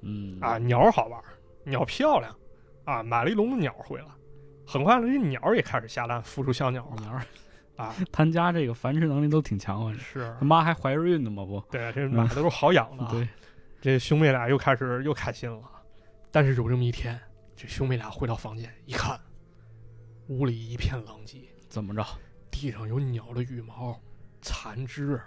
[0.01, 1.21] 嗯啊，鸟好玩，
[1.65, 2.35] 鸟漂亮
[2.83, 4.05] 啊，买了一笼子鸟回来。
[4.65, 7.21] 很快呢，这鸟也开始下蛋，孵出小鸟了鸟儿
[7.75, 7.95] 啊。
[8.11, 11.59] 他家这个繁殖能力都挺强，是他，妈还怀着孕呢嘛不？
[11.71, 13.11] 对，这买的都是好养的啊。
[13.11, 13.27] 对，
[13.81, 15.61] 这兄妹俩又开始又开心了。
[16.31, 17.19] 但是有这么一天，
[17.55, 19.19] 这兄妹俩回到房间一看，
[20.27, 22.05] 屋里一片狼藉，怎么着？
[22.49, 23.99] 地上有鸟的羽毛、
[24.41, 25.19] 残肢、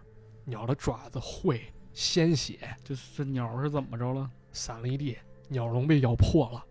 [0.44, 1.61] 鸟的爪子、喙、
[1.92, 4.30] 鲜血这这鸟是怎么着了？
[4.53, 5.16] 散了一地，
[5.49, 6.64] 鸟笼被咬破了。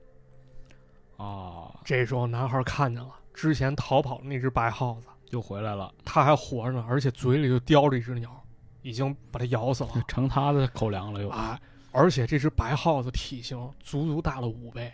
[1.24, 8.44] 啊，这时候男孩看见了之前逃跑的那只白耗子，又回来了，它还活着呢，而且嘴里就叼着一只鸟，
[8.82, 9.92] 已经把它咬死了。
[10.08, 11.30] 成他的口粮了又。
[11.30, 11.60] 啊！
[11.92, 14.92] 而且这只白耗子体型足足大了五倍，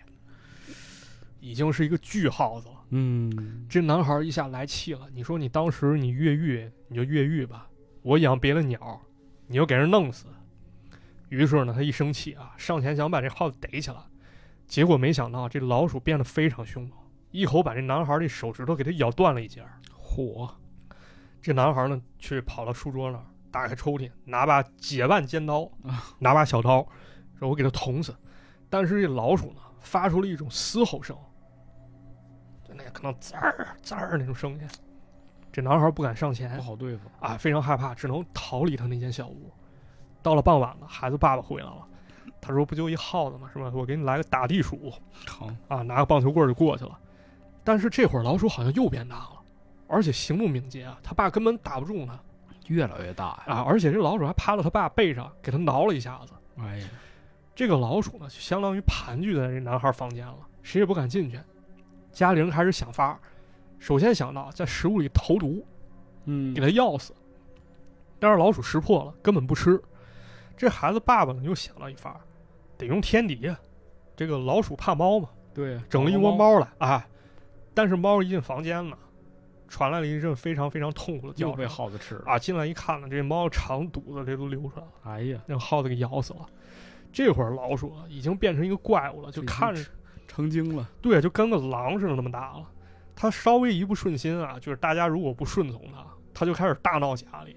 [1.39, 2.75] 已经是一个巨耗子了。
[2.89, 7.67] 嗯，这男孩一下来气了，你说你当时你越狱你就越狱吧，
[8.03, 9.01] 我养别的鸟，
[9.47, 10.27] 你又给人弄死。
[11.29, 13.97] 于是呢，他一生气啊，上前想把这耗子逮起来，
[14.67, 16.91] 结果没想到这老鼠变得非常凶猛，
[17.31, 19.79] 一口把这男孩的手指头给他咬断了一截儿。
[20.11, 20.49] 嚯，
[21.41, 26.85] 这男孩呢，去跑到书桌那儿，打开抽屉，拿把解腕尖刀啊，拿把小刀，
[27.39, 28.13] 说我给他捅死。
[28.69, 31.15] 但是这老鼠呢，发出了一种嘶吼声，
[32.67, 34.67] 就那可能滋儿滋儿那种声音。
[35.51, 37.09] 这男孩不敢上前不好对付。
[37.19, 39.51] 啊，非常害怕，只能逃离他那间小屋。
[40.21, 41.87] 到了傍晚了，孩子爸爸回来了，
[42.39, 43.49] 他说：“不就一耗子吗？
[43.53, 43.71] 是吧？
[43.73, 44.93] 我给你来个打地鼠
[45.25, 46.97] 疼，啊，拿个棒球棍就过去了。”
[47.63, 49.40] 但是这会儿老鼠好像又变大了，
[49.91, 52.19] 而且行动敏捷啊，他爸根本打不住他。
[52.67, 53.55] 越来越大呀。
[53.55, 56.33] 啊，而且这老鼠还趴到他爸背上，给他挠了一下子。
[56.57, 56.87] 哎呀，
[57.53, 61.37] 这个老鼠呢，就相当于盘踞在这男孩房间了，谁也不敢进去。
[62.11, 63.19] 家里人开始想法，
[63.79, 65.65] 首先想到在食物里投毒，
[66.25, 67.13] 嗯给他药死。
[68.19, 69.81] 但是老鼠识破了，根本不吃。
[70.55, 72.21] 这孩子爸爸呢，又想了一法，
[72.77, 73.59] 得用天敌呀。
[74.15, 77.05] 这个老鼠怕猫嘛，对，整了一窝猫来，啊，
[77.73, 78.95] 但是猫一进房间呢，
[79.71, 82.23] 传来了一阵非常非常痛苦的又被耗子吃了。
[82.25, 82.37] 啊！
[82.37, 84.91] 进来一看呢，这猫肠肚子这都流出来了。
[85.03, 86.45] 哎呀，让耗子给咬死了。
[87.13, 89.81] 这会儿老鼠啊，已经变成一个怪物了，就看着
[90.27, 90.87] 成精了。
[91.01, 92.69] 对，就跟个狼似的那么大了。
[93.15, 97.55] 它稍微一不顺心啊，就是大家如果不顺从它，它就开始大闹家里。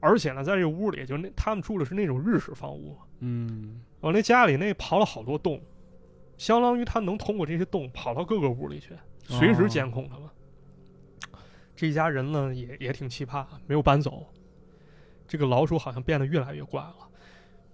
[0.00, 5.62] 而且呢，在这屋里，就那他们住的是那种日式房屋，嗯，往那家里那刨了好多洞，
[6.36, 8.90] 相当于它能通过这些洞跑到各个屋里去，
[9.22, 10.28] 随时监控他们。
[11.76, 14.26] 这一家人呢，也也挺奇葩，没有搬走。
[15.26, 16.96] 这个老鼠好像变得越来越怪了。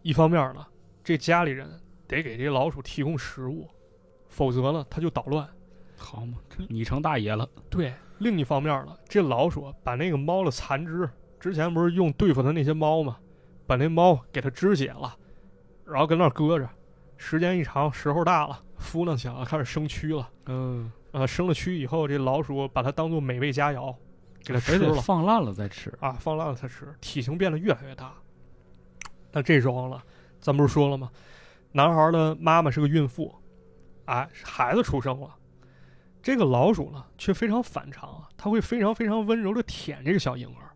[0.02, 0.66] 一方面呢，
[1.04, 1.68] 这家里人
[2.06, 3.68] 得给这老鼠提供食物，
[4.28, 5.48] 否则呢，它就捣乱。
[5.96, 7.46] 好嘛，这你成大爷了。
[7.68, 13.18] 对，另一方面呢，这老鼠把那个猫的残肢，之前不是用对付它那些猫吗？
[13.66, 15.14] 把那猫给它肢解了，
[15.84, 16.68] 然后跟那儿搁着。
[17.18, 20.30] 时间一长，时候大了，孵弄起来了，开始生蛆了。
[20.46, 23.94] 嗯，呃，生了蛆以后，这老鼠把它当做美味佳肴，
[24.44, 25.92] 给它吃了放烂了再吃。
[26.00, 28.14] 啊，放烂了才吃，体型变得越来越大。
[29.32, 30.02] 那这时候了，
[30.40, 31.10] 咱不是说了吗？
[31.72, 33.34] 男孩的妈妈是个孕妇，
[34.06, 35.36] 哎，孩子出生了。
[36.22, 40.69] 这个老鼠呢，却非常反常啊，它会非常非常温柔的舔这个小婴儿。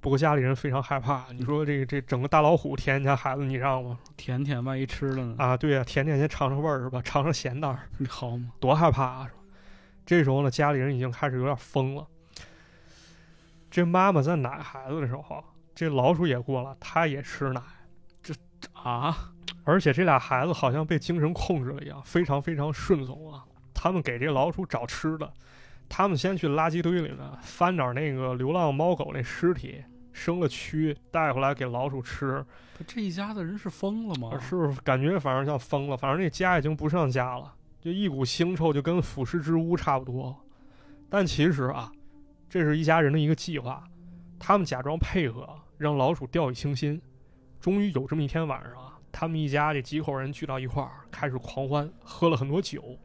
[0.00, 3.98] 不过家里人非常害怕，你说这这整个大老虎舔人家孩子，你让吗？
[4.16, 5.34] 舔舔，万一吃了呢？
[5.38, 7.02] 啊，对呀、舔舔先尝尝味儿是吧？
[7.02, 7.76] 尝尝咸淡
[8.08, 8.52] 好吗？
[8.60, 9.30] 多害怕啊！
[10.06, 12.06] 这时候呢，家里人已经开始有点疯了。
[13.70, 15.44] 这妈妈在奶孩子的时候，
[15.74, 17.60] 这老鼠也过了，它也吃奶，
[18.22, 18.32] 这
[18.72, 19.32] 啊，
[19.64, 23.44] 而且这俩孩子好像被精神控制了一样，非常非常顺从啊。
[23.74, 25.32] 他们给这老鼠找吃的，
[25.88, 29.82] 他们先去垃圾堆里面翻点那个流浪猫狗那尸体，
[30.12, 32.44] 生了蛆带回来给老鼠吃。
[32.86, 34.38] 这一家子人是疯了吗？
[34.38, 35.96] 是不是感觉反正像疯了？
[35.96, 40.36] 反正那家已经不像家了，就一股腥臭，就跟腐尸之屋差不多。
[41.08, 41.90] 但其实啊，
[42.48, 43.82] 这是一家人的一个计划，
[44.38, 47.00] 他们假装配合，让老鼠掉以轻心。
[47.60, 52.96] 终于有这么一天晚上啊，他们一家这几口人聚到一块儿，开始狂欢，喝了很多酒。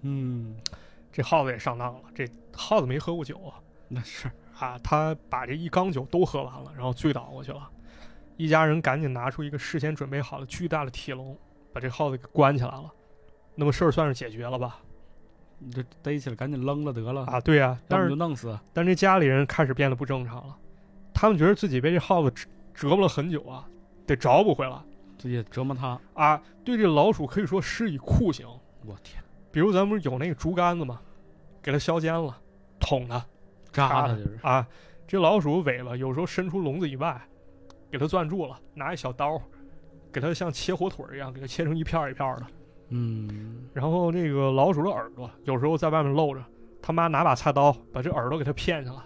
[0.00, 0.56] 嗯，
[1.12, 3.58] 这耗子也上当了，这耗子没喝过酒啊，
[3.88, 7.68] 那是啊，他把这一缸酒都喝完了，然后醉倒过去了。
[8.36, 11.36] 一家人赶紧拿出一个事先准备好的巨大的铁笼，
[11.72, 12.90] 把这耗子给关起来了。
[13.54, 14.78] 那么事儿算是解决了吧？
[15.58, 18.58] 你这逮起来赶紧扔了得了，啊，对呀、要不但是就弄死。
[18.72, 20.56] 但这家里人开始变得不正常了，
[21.12, 23.68] 他们觉得自己被这耗子折折磨了很久啊，
[24.06, 24.80] 得找补回来
[25.18, 26.00] 这也折磨他。
[26.14, 26.42] 啊。
[26.64, 28.46] 对这老鼠可以说施以酷刑，
[28.86, 31.00] 我天，比如咱们不是有那个竹竿子吗？
[31.62, 32.36] 给它削尖了，
[32.78, 33.24] 捅它
[33.72, 34.38] 扎它就是。
[34.42, 34.66] 啊。
[35.06, 37.20] 这老鼠尾巴有时候伸出笼子以外，
[37.90, 39.42] 给它攥住了，拿一小刀，
[40.12, 42.46] 给它像切火腿儿一样，给它切成一片儿一片儿的。
[42.90, 46.44] 嗯，然后这个老鼠的耳朵有时候在外面露着，
[46.80, 49.02] 他妈拿把菜刀把这耳朵给它片下来。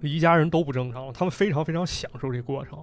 [0.00, 2.78] 一家人都不正常了，他们非常非常享受这过程。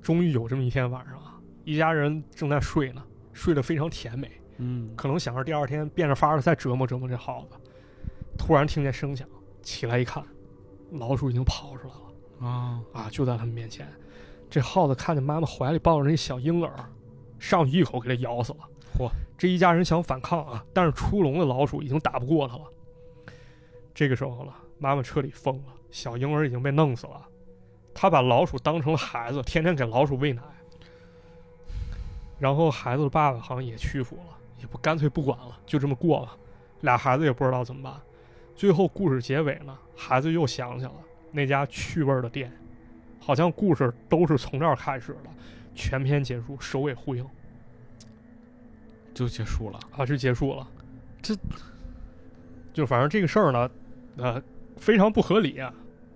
[0.00, 3.02] 终于有这么一天晚上啊，一家人正在睡呢，
[3.32, 7.56] 睡得非常甜美，嗯，可能想着第二天变着法儿的再折磨折磨这耗子。
[8.38, 9.26] 突然听见声响，
[9.62, 10.22] 起来一看，
[10.92, 12.46] 老鼠已经跑出来了。
[12.48, 13.88] 啊，啊，就在他们面前。
[14.48, 16.72] 这耗子看见妈妈怀里抱着那小婴儿，
[17.38, 18.58] 上去一口给它咬死了。
[18.98, 19.08] 嚯！
[19.38, 22.64] 这一家人想反抗啊，但是出笼的老鼠已经打不过它了。
[23.94, 27.26] 这个时候了，妈妈彻底疯了，小婴儿已经被弄死了。
[27.94, 30.42] 她把老鼠当成了孩子，天天给老鼠喂奶。
[32.38, 36.36] 然后孩子的爸爸好像也屈服了，也不干脆不管了，就这么过吧。
[36.82, 37.94] 俩孩子也不知道怎么办。
[38.54, 40.94] 最后故事结尾呢，孩子又想起了
[41.32, 42.52] 那家趣味儿的店，
[43.18, 45.30] 好像故事都是从这儿开始的，
[45.74, 47.26] 全篇结束，首尾呼应
[49.14, 49.78] 就结束了。
[49.92, 50.66] 啊，就结束了。
[51.22, 51.34] 这
[52.72, 53.70] 就反正这个事儿呢，
[54.16, 54.42] 呃，
[54.76, 55.72] 非常不合理啊，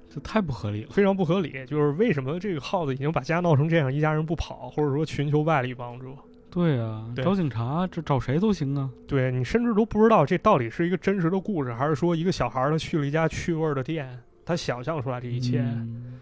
[0.09, 0.91] 这太不合理了。
[0.93, 1.65] 非常不合理。
[1.67, 6.17] 就是为什么这个耗子已经把家闹成这样，一家人不跑，或者说寻求外力帮助？
[6.55, 8.89] 对啊，对找警察，这找谁都行啊。
[9.09, 15.61] 对你甚至都不知道这到底是一个真实的故事，还是说一个小孩儿他去了一家趣味儿的店，他想象出来这一切。
[15.61, 16.21] 嗯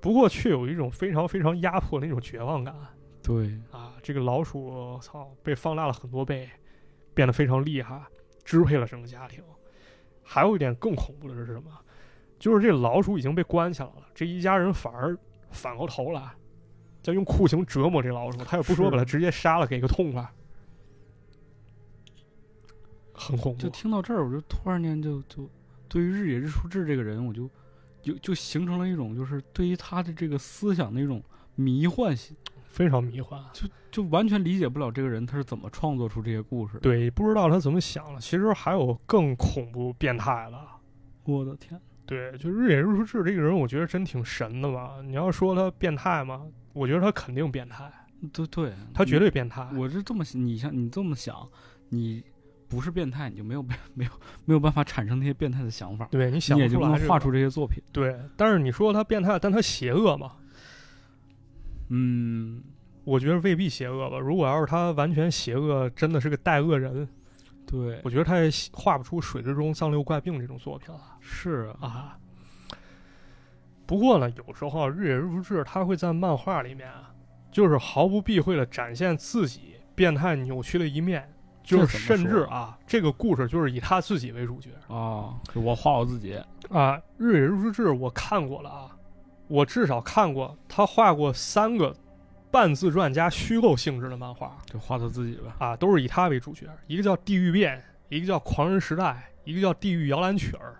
[0.00, 2.74] 不过却有一种非常非常压迫的那种绝望感
[3.22, 3.94] 对，啊！
[4.02, 6.46] 这个老鼠，操，被放大了很多倍，
[7.14, 8.02] 变得非常厉害，
[8.44, 9.42] 支配了整个家庭。
[10.22, 11.70] 还有一点更恐怖的是什么？
[12.38, 15.16] 就是这老鼠已经被关起来了，这一家人反而
[15.50, 16.20] 反过头来，
[17.04, 18.38] 在用酷刑折磨这老鼠。
[18.38, 20.26] 他也不说把它直接杀了，给个痛快，
[23.12, 23.68] 很恐怖就。
[23.68, 25.48] 听到这儿，我就突然间就就
[25.86, 27.48] 对于日野日出志这个人，我就
[28.00, 31.22] 就就形成了一种就是对于他的这个思想的一种
[31.54, 32.34] 迷幻性，
[32.64, 33.38] 非常迷幻。
[33.52, 36.78] 就就完全理解不了这个人他是怎么创作出这些故事。
[36.78, 38.20] 对，不知道他怎么想的。
[38.20, 40.58] 其实还有更恐怖、变态的。
[41.24, 45.02] 我的天，对，就日野日出志这个人，我觉得真挺神的吧。
[45.04, 46.46] 你要说他变态吗？
[46.74, 47.90] 我觉得他肯定变态，
[48.32, 49.66] 对对，他绝对变态。
[49.74, 51.48] 我是这么想，你像你这么想，
[51.88, 52.22] 你
[52.68, 54.10] 不是变态，你就没有办 没有
[54.44, 57.82] 没有办法产生那些变态的想法，对你想你也就不能画出这些作品。
[57.92, 60.32] 对，但是你说他变态，但他邪恶吗？
[61.90, 62.62] 嗯，
[63.04, 64.18] 我觉得未必邪恶吧。
[64.18, 67.08] 如果要是他完全邪恶，真的是个带恶人，
[67.66, 72.18] 对，我觉得他也画不出《水之中脏六怪病》这种作品了是啊，啊。
[73.86, 77.12] 不过呢，有时候啊日野日出志他会在漫画里面啊，
[77.50, 81.28] 就是毫不避讳的展现自己变态扭曲的一面，
[81.62, 86.36] 就是甚至啊，这个故事就是以他自己为主角啊，就我画我自己，
[86.70, 87.00] 啊。
[87.18, 88.96] 日野日出志我看过了啊，
[89.48, 91.94] 我至少看过他画过三个
[92.50, 95.56] 半自传加虚构性质的漫画就画他自己吧。
[95.58, 97.78] 啊，都是以他为主角，一个叫《地狱变》，
[98.08, 100.76] 一个叫《狂人时代》，一个叫《地狱摇篮曲儿》。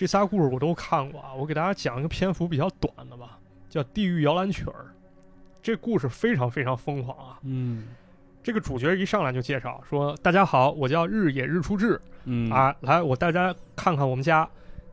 [0.00, 3.38] 这仨故事我都看过啊，我给大家讲一个篇幅比较短的吧，
[3.68, 4.72] 叫《地狱摇篮曲儿》。
[5.62, 7.38] 这故事非常非常疯狂啊！
[7.42, 7.88] 嗯
[8.42, 14.48] 这个主角一上来就介绍说：“大家好，我叫日野日出志嗯，啊，来，我带大家看看我们家。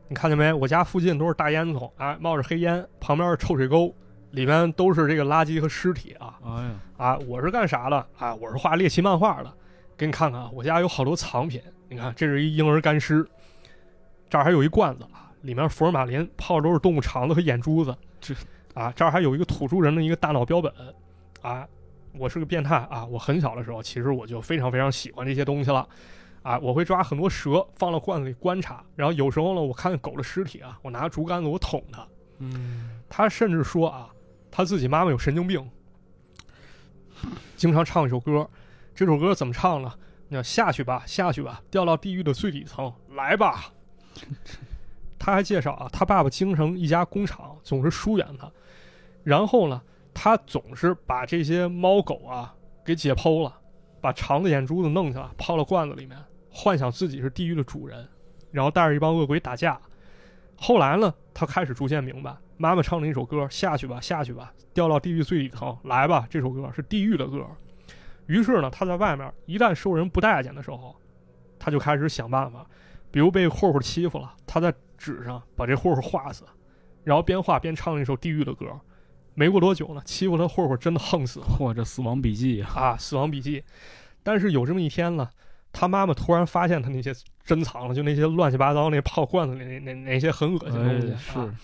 [0.08, 0.52] 你看见没？
[0.52, 3.90] 我家附近都是大烟囱，哎，冒着黑烟，旁边是臭水沟，
[4.32, 7.18] 里面都是这个垃圾和尸体啊哎呀，啊！
[7.26, 8.34] 我是干啥的啊？
[8.34, 9.50] 我是画猎奇漫画的。
[9.96, 11.62] 给你看看啊，我家有好多藏品。
[11.88, 13.26] 你看，这是一婴儿干尸，
[14.28, 17.96] 这儿还有一罐子啊，里面福尔马林泡的都是动物肠子和眼珠子。
[18.20, 18.34] 这
[18.74, 20.72] 啊，这儿还有一个土著人的一个大脑标本
[21.42, 21.66] 啊。
[22.14, 23.04] 我是个变态啊！
[23.04, 25.86] 我很小的时候，其实我就非常非常喜欢这些东西了，
[26.42, 32.04] 啊，我会抓很多蛇放到罐子里观察，然后有时候呢，我看见狗的尸体啊，我拿竹竿子我捅它。
[32.38, 34.08] 嗯他甚至说啊，
[34.50, 35.70] 他自己妈妈有神经病，
[37.56, 38.48] 经常唱一首歌，
[38.94, 39.92] 这首歌怎么唱呢？
[40.28, 43.70] 那下去吧，下去吧，掉到地狱的最底层，来吧。
[45.18, 48.50] 他还介绍啊，他爸爸经营一家工厂，总是疏远他，
[49.24, 49.82] 然后呢，
[50.14, 52.54] 他总是把这些猫狗啊
[52.84, 53.58] 给解剖了，
[54.00, 56.16] 把肠子、眼珠子弄下来，泡到罐子里面，
[56.50, 58.08] 幻想自己是地狱的主人，
[58.52, 59.78] 然后带着一帮恶鬼打架。
[60.56, 67.44] 后来呢，他开始逐渐明白，妈妈唱的一首歌，下去吧，下去吧，掉到地狱最里头，来吧，这首歌是地狱的歌。
[68.26, 70.94] 于是呢，他在外面一旦受人不待见的时候，
[71.58, 72.66] 他就开始想办法，
[73.10, 76.44] 比如被混混欺负了，他在纸上把这混混画死，
[77.04, 78.66] 然后边画边唱一首地狱的歌。
[79.34, 83.62] 没过多久呢，欺负他混混真的横死了嚯，这死亡笔记啊，啊，死亡笔记。
[84.22, 85.28] 但是有这么一天呢，
[85.72, 91.54] 他妈妈突然发现他那些珍藏了，就那些乱七八糟那泡罐子里那那那些很恶心的东西，哎是啊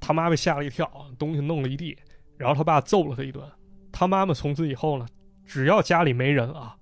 [0.00, 1.96] 他妈被吓了一跳，东西弄了一地，
[2.36, 3.44] 然后他爸揍了他一顿。
[3.92, 5.06] 他妈妈从此以后呢，
[5.44, 6.76] 只要家里没人啊，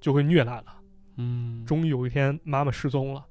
[0.00, 0.74] 就会虐待他。
[1.22, 3.24] 嗯，终于有一天，妈妈失踪了，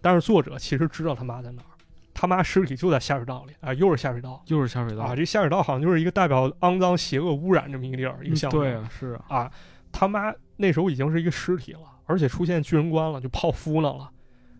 [0.00, 1.72] 但是作者其实知道他妈在哪儿，
[2.12, 4.42] 他妈尸体就在下水道里啊，又是下水道。
[4.46, 5.04] 又是下水道。
[5.04, 8.58] 啊，这下水道好像就是一个代表肮脏、邪恶、污染这么一个地儿，一个嗯项目。
[8.58, 9.52] 对啊，是啊，啊，
[9.90, 14.10] 他妈那时候已经是一个尸体了，而且出现巨人观了，就泡芙呢了。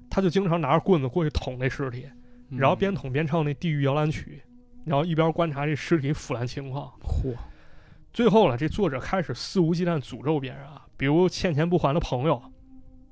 [0.09, 2.09] 他就经常拿着棍子过去捅那尸体，
[2.49, 2.59] 嗯。
[2.59, 4.43] 然后边捅边唱那地狱摇篮曲，
[4.85, 6.93] 然后一边观察这尸体腐烂情况。
[7.03, 7.37] 嚯，
[8.13, 12.43] 最后了，这作者开始肆无忌惮诅咒别人啊，比如欠钱不还的朋友，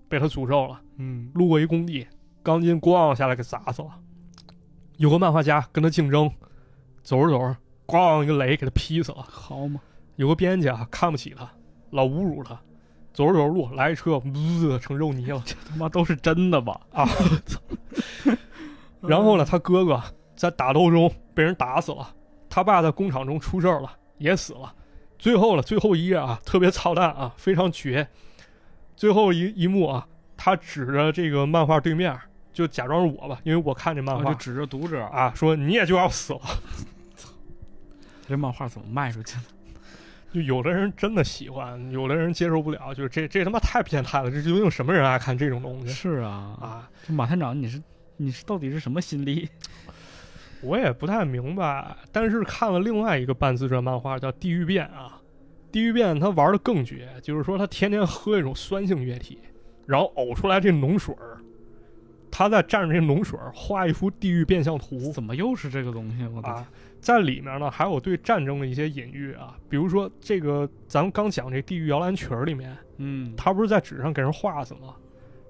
[0.09, 0.81] 被他诅咒了。
[0.97, 2.07] 嗯路过一工地，
[2.43, 3.91] 钢筋咣下来给砸死了。
[4.97, 6.31] 有个漫画家跟他竞争，
[7.03, 7.57] 走着走着，
[7.87, 9.25] 咣一个雷给他劈死了。
[9.29, 9.81] 好嘛，
[10.17, 11.49] 有个编辑啊看不起他，
[11.91, 12.59] 老侮辱他，
[13.13, 15.43] 走着走着路来一车，呜成肉泥了。
[15.45, 16.81] 这他妈都是真的吧？
[16.93, 17.09] 啊
[19.01, 20.03] 然后呢，他哥哥
[20.35, 22.13] 在打斗中被人打死了，
[22.51, 24.75] 他爸在工厂中出事儿了，也死了。
[25.17, 28.09] 最后了，最后一页啊，特别操蛋啊，非常绝。
[28.99, 30.05] 最后一一幕啊，
[30.37, 32.19] 他指着这个漫画对面，
[32.53, 36.41] 就假装是我吧，因为我看这漫画我就指着读者，啊，说你也就要死了。
[38.27, 39.43] 这漫画怎么卖出去的？
[40.35, 46.91] 就有的人真的喜欢，有的人接受不了，就是这这他妈太变态了，这究竟什么人爱看这种东西是啊，啊？
[47.07, 47.81] 这马探长，你是
[48.17, 49.49] 你是到底是什么心理？
[50.61, 55.13] 我也不太明白，但是看了另外一个半自传漫画叫《地狱变》啊，
[55.71, 59.39] 《地狱变》他玩的更绝，就是说他天天喝一种酸性液体，
[59.87, 61.39] 然后呕出来这脓水儿，
[62.31, 66.27] 他再蘸着这脓水儿画一幅地狱变相图怎么又是这个东西？
[66.27, 66.67] 我啊，
[67.01, 74.95] 在里面呢还有对战争的一些隐喻啊，比如说这个咱们刚讲这地狱摇篮曲儿里面，嗯，他不是在纸上给人画死吗？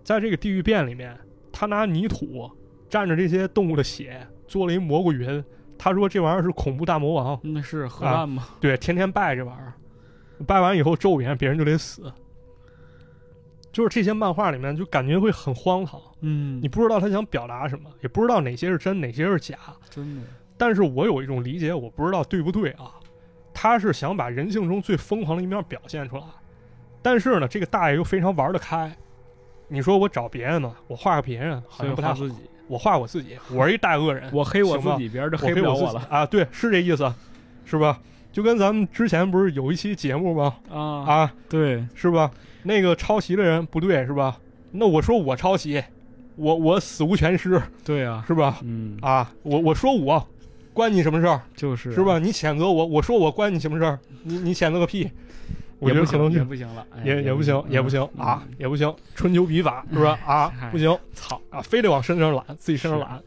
[0.03, 1.17] 在这个地狱变里面，
[1.53, 2.51] 他拿泥土
[2.89, 5.45] 蘸着这些动物的血做了一蘑菇云。
[5.77, 8.49] 他说这玩意儿是恐怖大魔王，那是啊核弹吗？
[8.61, 9.73] 对，天天拜这玩意儿，
[10.47, 12.13] 拜完以后咒语别人就得死。
[13.71, 19.57] 就是这些漫画里面就感觉会很荒唐，嗯，你不知道他想表达什么，也不知道哪些是真，哪些是假。
[19.89, 20.23] 真的
[20.57, 22.91] 但是我有一种理解，我不知道对不对啊。
[23.53, 26.23] 他是想把人性中最疯狂的一面表现出来，
[27.03, 28.97] 但是呢，这个大爷又非常玩得开。
[29.69, 32.37] 你说我找别人呢，我画个别人好像不太自己，
[32.67, 37.13] 我画我自己，我是一大恶人， 我黑我自己，别人就黑不了我了我啊，对，是这意思，
[37.65, 38.01] 是吧？
[38.33, 40.55] 就跟咱们之前不是有一期节目吗？
[40.71, 40.81] 啊！
[41.07, 42.31] 啊，对，是吧？
[42.63, 44.39] 那个抄袭的人不对，是吧？
[44.73, 45.83] 那我说我抄袭，
[46.37, 48.59] 我我死无全尸，对啊，是吧？
[48.63, 50.25] 嗯，啊，我我说我，
[50.73, 51.41] 关你什么事儿？
[51.57, 52.19] 就是是吧？？
[52.19, 53.99] 你谴责我，我说我关你什么事儿？
[54.23, 55.11] 你你谴责个屁！
[55.81, 58.93] 我也不行，觉得可能也不行了，哎也也不行，也不行嗯啊，也不行。
[59.15, 60.19] 春秋笔法是吧？
[60.27, 63.21] 啊，不行，操啊，非得往身上揽，自己身上揽。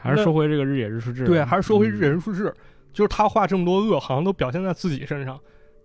[0.00, 2.52] 还是说回这个日野日出志，对，还是说回日野日出志，
[2.92, 5.38] 就是他画这么多恶，好像都表现在自己身上。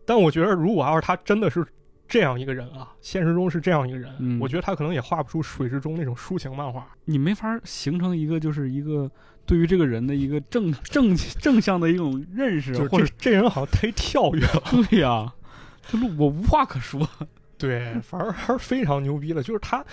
[0.06, 1.66] 但我觉得，如果要是他真的是
[2.08, 6.88] 这样一个人啊，现实中是这样一个人，嗯我觉得他可能也画不出水之中那种抒情漫画。
[7.06, 9.10] 你没法形成一个就是一个
[9.45, 15.34] 对于这个人的一个正正正向的一种认识，就是或者这这人好像忒跳跃了， 对呀、
[15.88, 17.08] 这路我无话可说。
[17.58, 19.41] 对，反而还是非常牛逼的。
[19.41, 19.84] 就是他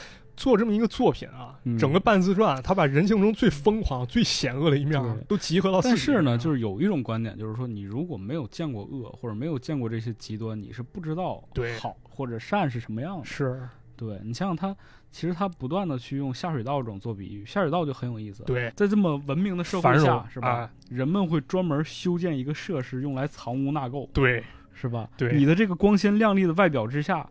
[0.40, 5.82] 做这么一个作品啊，嗯整个半自传，他把人性中最疯狂、最险恶的一面都集合到。
[5.82, 11.44] 但是呢，就是是有一种观点，就是说你如果没有见过恶，或者没有见过这些极端，你是不知道
[11.78, 13.24] 好或者善是什么样的。
[13.26, 14.74] 是，对你想想他，
[15.10, 18.42] 其实他不断的去用下水道这种做比喻，下水道就很有意思。
[18.44, 20.48] 对，在这么文明的社会下，是吧？
[20.48, 25.06] 啊人们会专门修建一个设施用来藏污纳垢，对，是吧？
[25.18, 27.28] 对你的这个光鲜亮丽的外表之下，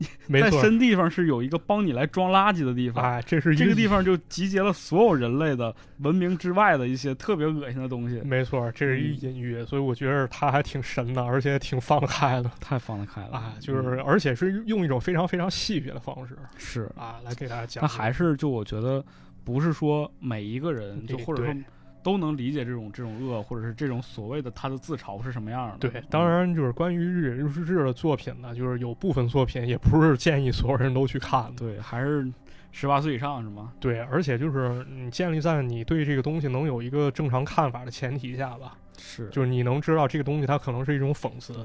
[0.00, 0.60] 在没错。
[0.60, 3.04] 深地方是有一个帮你来装垃圾的地方。
[3.04, 17.82] 哎，这是一这个地方就集结了所有人类的文明之外的一些特别恶心的东西，没错，这是一嗯隐喻，所以我觉得他还挺神的，而且挺放得开的太放得开了啊，就是嗯而且是用一种非常非常戏谑的方式是，啊来给大家讲。
[17.82, 19.04] 那还是就我觉得
[19.44, 21.62] 不是说每一个人就对或者说对
[22.02, 25.88] 都能理解这种这种恶，或者是这种所谓的他的自嘲是什么样的。
[25.88, 31.58] 对，当然就是关于日野日志的作品呢，就是有部分作品也不是建议所有人都去看的。
[31.58, 32.30] 对，还是
[32.72, 33.72] 十八岁以上是吗？
[33.80, 41.64] 对，而且就是你建立在你对这个东西能有一个正常看法的前提下吧，是，就是你能知道这个东西它可能是一种讽刺对，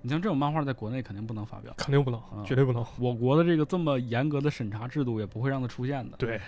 [0.00, 2.84] 你像这种漫画在国内肯定不能发表，肯定不能，啊绝对不能。
[2.98, 6.16] 我国的这个这么严格的审查制度也不会让它出现的。
[6.16, 6.40] 对，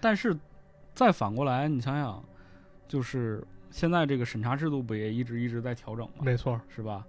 [0.00, 0.36] 但是
[0.94, 2.22] 再反过来，你想想，
[2.92, 6.12] 就是现在这个审查制度不也一直一直在调整吗？
[6.20, 7.02] 没错，是吧？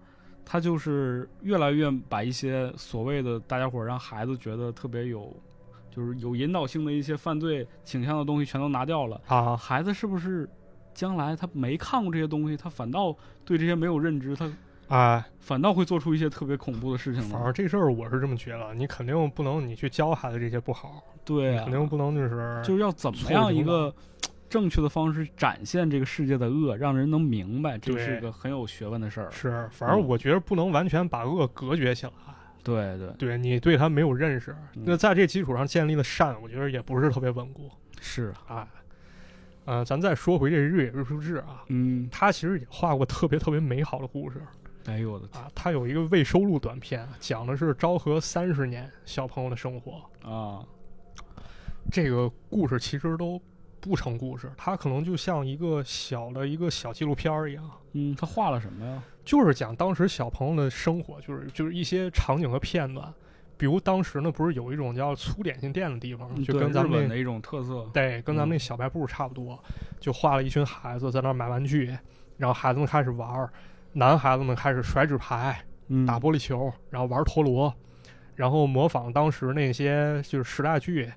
[0.46, 5.36] 他就是越来越把一些所谓的大家伙儿让孩子觉得特别有，
[5.92, 9.20] 就是有引导性的一些犯罪倾向的东西全都拿掉了。
[9.28, 10.50] 啊，孩子是不是
[10.94, 13.14] 将来他没看过这些东西，他反倒
[13.44, 14.50] 对这些没有认知，他
[14.88, 17.30] 哎，反倒会做出一些特别恐怖的事情呢？
[17.34, 23.94] 反正这事儿我是这么觉得，你肯定不能你去教孩子这些不好，对啊肯，定不能就是就是要怎么样一个
[24.54, 29.32] 正确的方式展现这个世界的恶，让人能明白，这是一个很有学问的事儿。
[29.32, 32.12] 是，反正嗯我觉得不能完全把恶隔绝起来。
[32.64, 37.68] 对对，对你对他没有认识，嗯那在这基础上建立的善，我觉得也不是特别稳固
[37.99, 38.68] 是，啊。
[39.66, 44.39] 呃，咱再说回这日野日出志啊，嗯，他其实也画过特别特别美好的故事
[44.86, 45.49] 哎呦我的天啊。
[45.56, 50.04] 他有一个未收录短片，讲的是昭和三十年小朋友的生活。
[50.22, 50.62] 啊，
[51.91, 53.41] 这个故事其实都
[53.84, 59.04] 不成故事，它可能就像一个小的一个小纪录片儿一样，嗯，他画了什么呀？
[59.26, 63.14] 就是讲当时小朋友的生活，就是就是一些场景和片段。
[63.56, 67.88] 比如当时呢，不是有一种叫粗点心店的地方，就跟咱们那日本的一种特色。
[67.94, 69.62] 对，跟咱们那嗯小卖部差不多，
[70.00, 71.96] 就画了一群孩子在那儿买玩具，
[72.38, 73.50] 然后孩子们开始玩儿，
[73.94, 77.74] 男孩子们开始甩纸牌、嗯，打玻璃球，然后玩陀螺，
[78.36, 81.10] 然后模仿当时那些就是时代剧，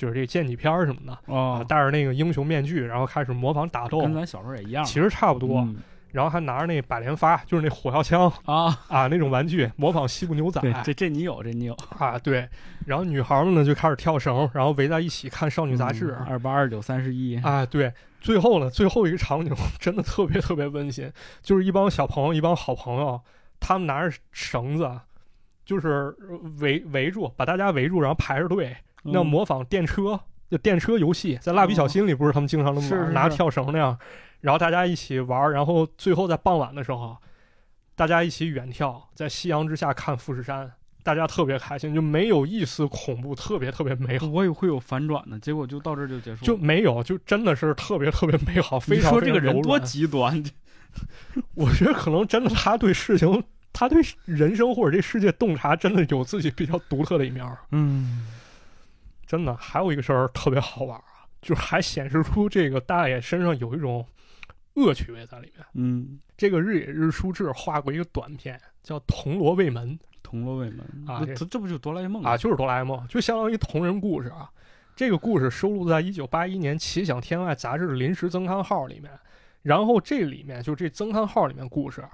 [0.00, 4.82] 就是这剑戟片儿什么的啊，啊，戴着那个英雄面具，然后开始模仿打斗跟，咱小时候也一样。
[4.82, 5.58] 其实差不多。
[5.60, 5.76] 嗯
[6.12, 11.76] 然后还拿着那百连发，就是那火药枪啊，啊那种玩具，模仿西部牛仔，这这你有，这你有。
[12.00, 12.48] 啊，对。
[12.84, 16.16] 然后女孩们呢就开始跳绳，然后围在一起看少女杂志。
[16.28, 17.40] 二八二九三十一。
[17.42, 21.08] 啊，对，最后呢，最后一个场景真的特别特别温馨，
[21.42, 23.20] 就是一帮小朋友，一帮好朋友，
[23.60, 24.90] 他们拿着绳子，
[25.64, 26.12] 就是
[26.58, 30.20] 围围住，把大家围住，然后排着队，那嗯模仿电车，
[30.50, 33.98] 就电车游戏，在蜡笔小新里不是他们经常那么玩，是是是拿跳绳那样，
[34.40, 37.16] 然后大家一起玩，然后最后在傍晚的时候，
[37.94, 40.72] 大家一起远眺，在夕阳之下看富士山。
[41.02, 46.46] 大家特别开心，就没有一丝恐怖，特别特别美好，我以为会有反转呢，结果就到这儿就结束了。
[46.46, 50.44] 就没有，就真的是特别特别美好，非你常说这个人多极端，
[51.56, 53.42] 我觉得可能真的他对事情，
[53.72, 57.56] 他对人生或者这世界洞察，真的有自己比较独特的一面儿。
[57.72, 58.26] 嗯，
[59.30, 64.04] 真的，还有一个事儿特别好玩啊，就是还显示出这个大爷身上有一种
[64.74, 65.64] 恶趣味在里面。
[65.74, 74.50] 嗯，这个日野日书志画过一个短片，叫《铜锣卫门铜锣卫门啊这这这不就哆啦 A 梦》啊，就是哆啦 A 梦，就相当于同人故事啊。
[74.96, 79.12] 这个故事收录在一九八一年《奇想天外》杂志临时增刊号里面，
[79.62, 82.04] 然后这里面就这增刊号里面故事，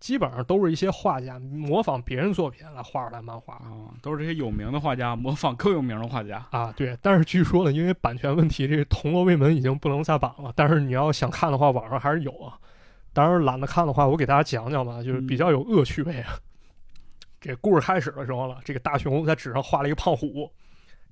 [0.00, 6.46] 基本上都是一些画家模仿别人作品来画出来漫画啊，都是这些有名的画家模仿更有名的画家。
[6.50, 6.72] 啊。
[6.76, 10.52] 对，但是据说呢，因为版权问题，这个《铜锣卫门》已经不能再版了。
[10.54, 12.58] 但是你要想看的话，网上还是有啊。
[13.12, 16.38] 当然懒得看的话，我给大家讲讲吧，就是比较有恶趣味啊。
[17.40, 20.50] 这故事开始的时候了，这个大雄在纸上画了一个胖虎，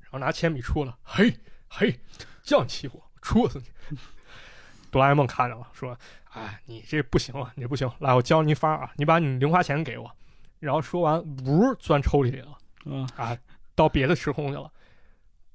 [0.00, 1.32] 然后拿铅笔戳了，嘿
[1.68, 1.98] 嘿，
[2.42, 3.98] 叫你欺负我，戳死你！
[4.90, 5.96] 哆啦 A 梦看着了，说
[6.32, 10.10] ：“哎，你这不行啊，你这不行，来，我教你一法啊，你把你零花钱给我，
[10.60, 13.36] 然后说完，呜，钻抽屉里了嗯啊，
[13.74, 14.70] 到别的时空去了。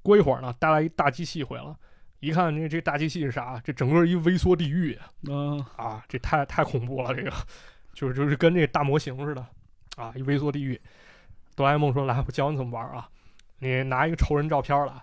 [0.02, 1.76] 过一会儿呢，带来一大机器回来了，
[2.20, 3.60] 一看这这大机器是啥？
[3.64, 7.32] 这整个一微缩地狱嗯啊，这太太恐怖了，这个
[7.94, 9.46] 就是就是跟这个大模型似的
[9.96, 10.80] 啊，一微缩地狱。
[11.54, 13.08] 哆啦 A 梦说：“来，我教你怎么玩啊！
[13.58, 14.94] 你拿一个仇人照片来，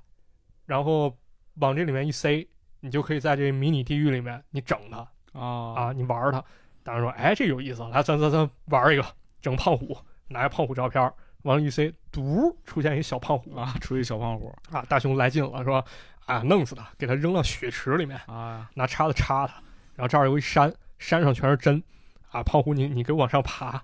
[0.65, 1.15] 然后
[1.55, 2.45] 往这里面一塞，
[2.80, 4.97] 你就可以在这迷你地狱里面你整它。”
[5.39, 6.43] 啊啊，你玩它。
[6.84, 9.05] 大人说：“哎，这有意思，来，咱咱咱玩一个，
[9.41, 9.95] 整胖虎，
[10.30, 11.13] 拿一胖虎照片儿，
[11.43, 14.84] 往里一塞，嘟，出现一小胖虎啊，出一小胖虎啊！
[14.89, 15.86] 大雄来劲了，说：
[16.25, 19.53] 啊，弄死他，给他扔到血池里面，啊，拿叉子叉他，
[19.95, 21.84] 然后这儿有一山，山上全是针，
[22.32, 23.84] 啊，胖虎你你给我往上爬，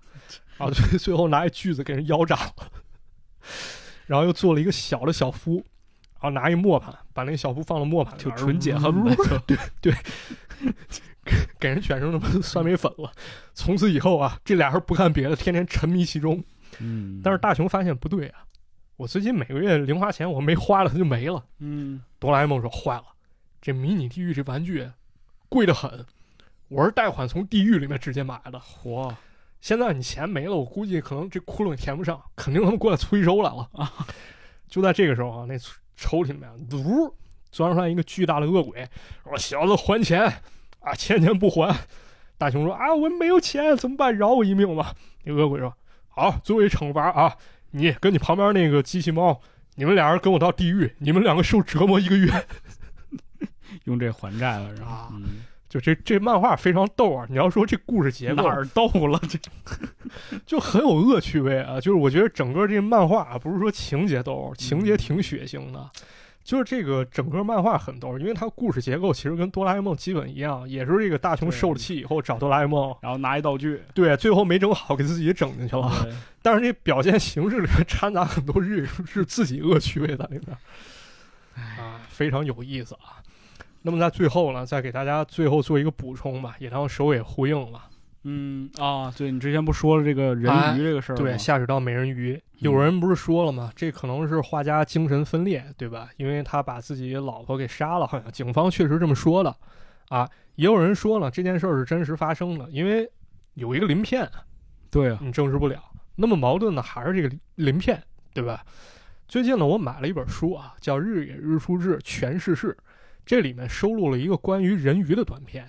[0.57, 2.71] 啊，最最后拿一锯子给人腰斩了，
[4.07, 5.63] 然后又做了一个小的小夫，然
[6.26, 9.15] 后拿一磨盘，把那个小布放到磨盘里就纯解恨呗，
[9.82, 9.91] 就
[11.59, 13.11] 给人卷成他妈酸梅粉了。
[13.53, 16.43] 从此以后啊，这俩人不干别的，天天沉迷其中。
[16.80, 18.43] 嗯，但是大雄发现不对啊，
[18.97, 21.43] 我最近每个月零花钱我没花了，它就没了。
[21.59, 23.05] 嗯哆啦 A 梦说坏了，
[23.61, 24.89] 这迷你地狱这玩具
[25.47, 26.05] 贵得很，
[26.67, 28.59] 我是贷款从地狱里面直接买的。
[28.59, 29.13] 嚯
[29.61, 33.91] 现在你钱没了，我估计可能这窟窿也填不上，肯定他们过来催收来了啊！
[34.67, 35.55] 就在这个时候啊，那
[35.95, 37.13] 抽屉里面呜
[37.51, 38.87] 钻出来一个巨大的恶鬼，
[39.23, 40.21] 说：“小子还钱
[40.79, 41.75] 啊，欠钱不还。”
[42.37, 44.15] 大雄说：“啊，我没有钱，怎么办？
[44.17, 44.93] 饶我一命吧。”
[45.23, 45.73] 那恶鬼说
[46.09, 47.37] ：“好，作为惩罚啊，
[47.71, 49.41] 你跟你旁边那个机器猫，
[49.75, 52.45] 你们俩人跟我到地狱，你们两个受折磨一个月。
[53.85, 55.11] ”用这还债了，是吧
[55.76, 57.26] 就这这漫画非常逗啊！
[57.30, 59.19] 你要说这故事结构哪儿逗了？
[59.28, 59.38] 这
[60.47, 61.82] 就很有恶趣味啊！
[61.82, 65.89] 就是我觉得整个这漫画啊，不是说情节逗，情节挺血腥的。
[66.45, 75.91] 就是这个整个漫画很逗，因为它故事结构其实跟哆啦 A 梦基本一样，也是这个大雄受了气以后找哆啦 A 梦，然后拿一道具，对，最后没整好给自己整进去了。
[76.41, 80.57] 但是这表现形式里面掺杂很多日是自己恶趣味在里面，
[81.78, 83.19] 啊，非常有意思啊。
[83.86, 87.83] 那么在最后呢，再给大家最后做一个补充吧，也当首尾呼应了。
[88.23, 91.21] 嗯啊，对你之前不说了这个人鱼这个事儿吗？
[91.21, 93.71] 对，下水道美人鱼，有人不是说了吗？
[93.75, 96.09] 这可能是画家精神分裂，对吧？
[96.17, 99.55] 因为他把自己老婆给杀了，好像警方确实这么说的，
[100.09, 103.07] 啊，也有人说了这件事儿是真实发生的，因为
[103.53, 104.27] 有一个鳞片，
[104.89, 105.79] 对啊，你证实不了。
[106.15, 108.01] 那么矛盾的还是这个鳞鳞片，
[108.33, 108.65] 对吧？
[109.27, 112.75] 最近呢，我买了一本书啊，叫《日野日出志全世事》，
[113.26, 115.67] 这里面收录了一个关于人鱼的短片。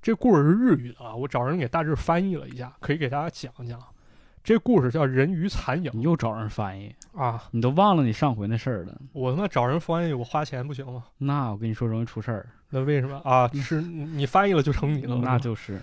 [0.00, 3.78] 这故事是日语的啊，我找人给大致翻译了一下，可以给大家讲讲。
[4.42, 9.00] 这故事叫《人鱼残影你又找人翻译，》啊，你都忘了你上回那事儿了。
[9.12, 11.04] 我他妈找人翻译，我花钱不行吗？
[11.18, 13.48] 那我跟你说容易出事儿，那为什么啊？
[13.54, 15.14] 是你翻译了就成你了？
[15.22, 15.80] 那就是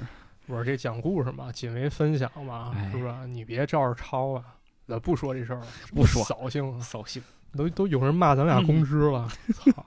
[0.47, 3.27] 我说这讲故事嘛，仅为分享嘛，哎是不是？
[3.27, 4.43] 你别照着抄啊！
[4.87, 7.21] 咱不说这事儿了，不说扫兴啊，扫兴。
[7.55, 9.29] 都都有人骂咱俩公知了。
[9.53, 9.85] 操！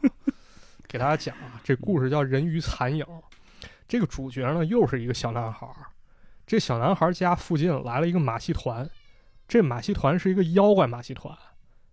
[0.92, 3.02] 给大家讲啊，这故事叫《人鱼残影》，
[3.88, 5.86] 这个主角呢又是一个小男孩儿。
[6.46, 8.86] 这小男孩家附近来了一个马戏团，
[9.48, 11.34] 这马戏团是一个妖怪马戏团，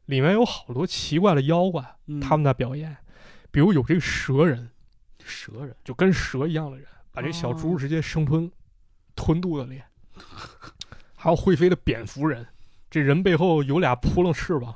[0.08, 2.94] 里面有好多奇怪的妖怪，嗯他们在表演。
[3.52, 4.70] 比如有这个蛇人，
[5.24, 8.52] 蛇人就跟蛇一样的人，把这小猪哦直接生吞，
[9.16, 9.82] 吞肚子里。
[11.16, 12.46] 还有会飞的蝙蝠人，
[12.90, 14.76] 这人背后有俩扑棱翅膀嗯，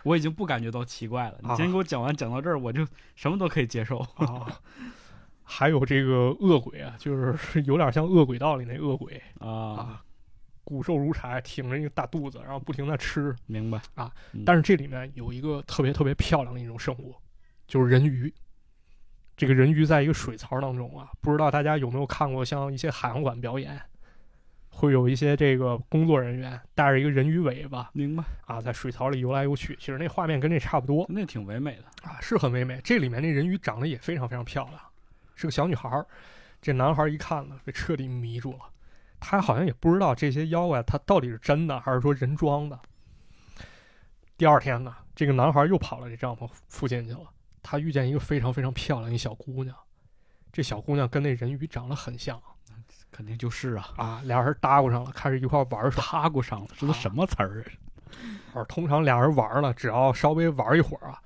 [0.04, 1.38] 我已经不感觉到奇怪了。
[1.42, 3.98] 你啊今天给我讲完，讲到这儿，我就什么都可以接受。
[3.98, 4.60] 啊。
[5.42, 10.04] 还有这个恶鬼啊，就是有点像恶鬼道里那恶鬼啊，啊，
[10.62, 13.34] 骨瘦如柴，挺着一个大肚子，然后不停的吃。
[13.46, 14.44] 明白啊嗯？
[14.44, 17.16] 但是这里面有一个特别特别漂亮的一种生物，
[17.66, 18.32] 就是人鱼。
[19.36, 23.80] 这个人鱼在一个水槽当中啊，不知道大家有没有看过像一些海洋馆表演，
[24.70, 29.76] 会有一些这个工作人员带着一个人鱼尾巴明白，啊，在水槽里游来游去。
[29.78, 32.08] 其实那画面跟这差不多那挺唯美的。
[32.08, 32.80] 啊，是很唯美。
[32.82, 34.80] 这里面那人鱼长得也非常非常漂亮，
[35.34, 36.06] 是个小女孩儿。
[36.62, 38.60] 这男孩儿一看呢，被彻底迷住了。
[39.18, 42.78] 他好像也不知道这些妖怪他到底是真的还是说人装的。
[44.38, 47.30] 第二天呢，这个男孩又跑到这帐篷附近去了。
[47.62, 49.76] 他遇见一个非常非常漂亮一小姑娘，
[50.50, 52.40] 这小姑娘跟那人鱼长得很像
[53.10, 56.22] 肯定就是啊，啊，俩人搭咕上了，开始一块玩耍。
[56.22, 57.66] 搭咕上了，这都什么词儿啊？
[58.54, 61.18] 而通常俩人玩了，只要稍微玩一会儿啊，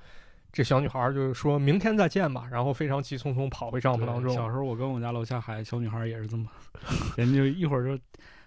[0.53, 4.35] 这小女孩就说明天再见吧，然后非常急匆匆跑回帐篷当中。
[4.35, 6.49] 小时候我跟我家楼下孩小女孩也是这么，
[7.17, 8.03] 人家就一会儿就，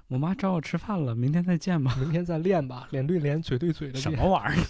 [0.07, 1.95] 我妈找我吃饭了，明天再见吧。
[1.99, 4.65] 明天再练吧，脸对脸，嘴对嘴的什，么玩意儿？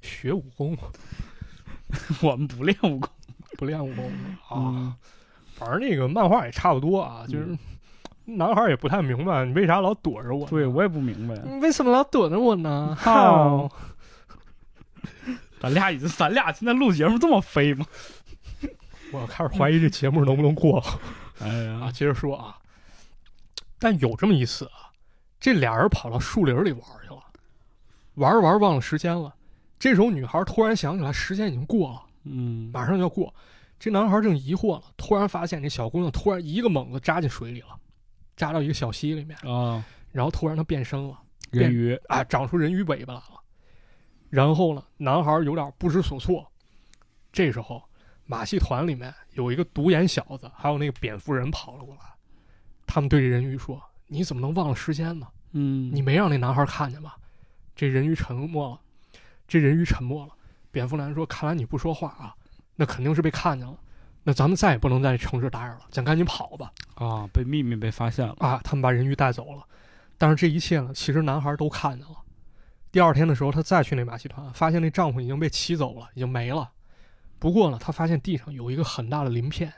[0.00, 0.76] 学武功，
[2.22, 3.08] 我们不练武功
[3.58, 4.04] 不练武功
[4.48, 4.56] 啊。
[4.56, 4.96] 嗯
[5.60, 7.58] 反正那个漫画也差不多啊，就是、嗯
[8.36, 10.46] 男孩也不太明白你为啥老躲着我。
[10.46, 12.96] 对我也不明白，你为什么老躲着我呢？
[13.00, 13.76] 好好，
[15.60, 17.84] 咱俩已经咱俩现在录节目这么飞吗？
[19.12, 20.86] 我开始怀疑这节目能不能过了
[21.42, 21.86] 哎啊！
[21.86, 22.56] 呀，接着说啊，
[23.80, 24.94] 但有这么一次啊，
[25.40, 27.20] 这俩人跑到树林里玩去了，
[28.14, 29.34] 玩着玩着忘了时间了。
[29.76, 33.34] 这时候女孩突然想起来，时间已经过了，嗯，马上就要过。
[33.80, 37.68] 这男孩正疑惑呢，突然发现这小姑娘突然一个猛子扎进水里了，
[38.36, 39.82] 扎到一个小溪里面，啊，
[40.12, 41.18] 然后突然她变身了。
[41.50, 43.40] 人鱼，啊，长出人鱼尾巴来了。
[44.28, 46.46] 然后呢，男孩有点不知所措。
[47.32, 47.82] 这时候，
[48.26, 52.02] 马戏团里面有一个独眼小子，还有那个蝙蝠人跑了过来。
[52.86, 55.26] 他们对这人鱼说：“你怎么能忘了时间呢？
[55.52, 57.16] 嗯，你没让那男孩看见吧？”
[57.74, 58.80] 这人鱼沉默了。
[59.48, 60.32] 这人鱼沉默了。
[60.70, 62.36] 蝙蝠男说：“看来你不说话啊，
[62.80, 63.76] 那肯定是被看见了。
[64.22, 69.62] 那咱们再也不能在这城市待着了，咱赶紧跑吧。”啊，被秘密被发现了，啊，他们把人鱼带走了。
[70.16, 72.16] 但是这一切呢，其实男孩都看见了。
[72.90, 76.70] 第二天的时候，他再去那马戏团，发现那帐篷已经被骑走了，已经没了。
[77.38, 79.72] 不过呢，他发现地上有一个很大的鳞片。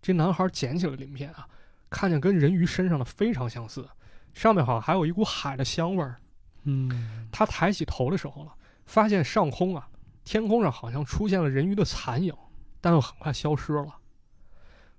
[0.00, 1.46] 这男孩捡起了鳞片啊，
[1.88, 3.88] 看见跟人鱼身上的非常相似，
[4.34, 6.16] 上面好像还有一股海的香味儿。
[6.64, 8.50] 嗯，他抬起头的时候呢，
[8.86, 9.88] 发现上空啊，
[10.24, 12.34] 天空上好像出现了人鱼的残影，
[12.80, 13.98] 但又很快消失了。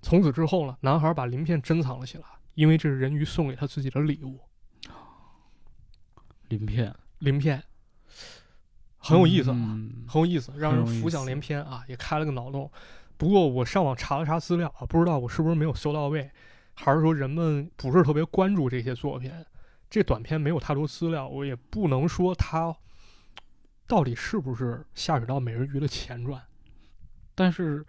[0.01, 2.25] 从此之后呢，男孩把鳞片珍藏了起来，
[2.55, 4.39] 因为这是人鱼送给他自己的礼物。
[6.49, 7.63] 鳞片鳞片
[8.97, 12.69] 很有意思啊，嗯很有意思，让人浮想联翩啊，也开了个脑洞。
[13.17, 16.29] 不过我上网查了查资料啊，不知道我是不是没有搜到位，
[16.73, 19.31] 还是说人们不是特别关注这些作品？
[19.89, 22.75] 这短片没有太多资料，我也不能说它
[23.87, 26.41] 到底是不是下水道美人鱼的前传。
[27.35, 27.85] 但是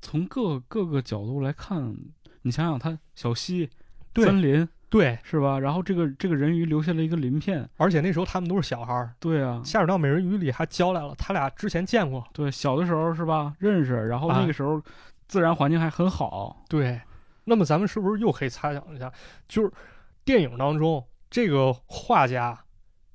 [0.00, 1.96] 从各各个角度来看，
[2.42, 3.68] 你想想，它小溪、
[4.14, 5.58] 森林对，是吧？
[5.58, 12.24] 然后这个这个人鱼留下了一个鳞片，而且那时候他们都是小孩儿，对啊，下水道美人鱼里还交来了他俩之前见过。
[12.32, 13.54] 对，小的时候是吧？
[13.58, 14.80] 认识，然后啊那个时候
[15.26, 17.00] 自然环境还很好，对，
[17.42, 19.12] 那么咱们是不是又可以猜想一下，
[19.48, 19.72] 就是
[20.24, 22.63] 电影当中这个画家，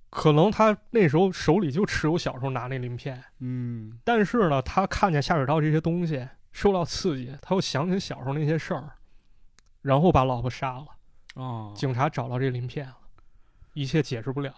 [0.10, 8.90] 可能他那时候手里就持有小时候拿那鳞片，嗯，但是呢，他看见下水道这些东西受到刺激，他又想起小时候那些事儿，
[9.82, 10.88] 然后把老婆杀了。
[11.36, 12.98] 啊，警察找到这鳞片了，
[13.74, 14.52] 一切解释不了。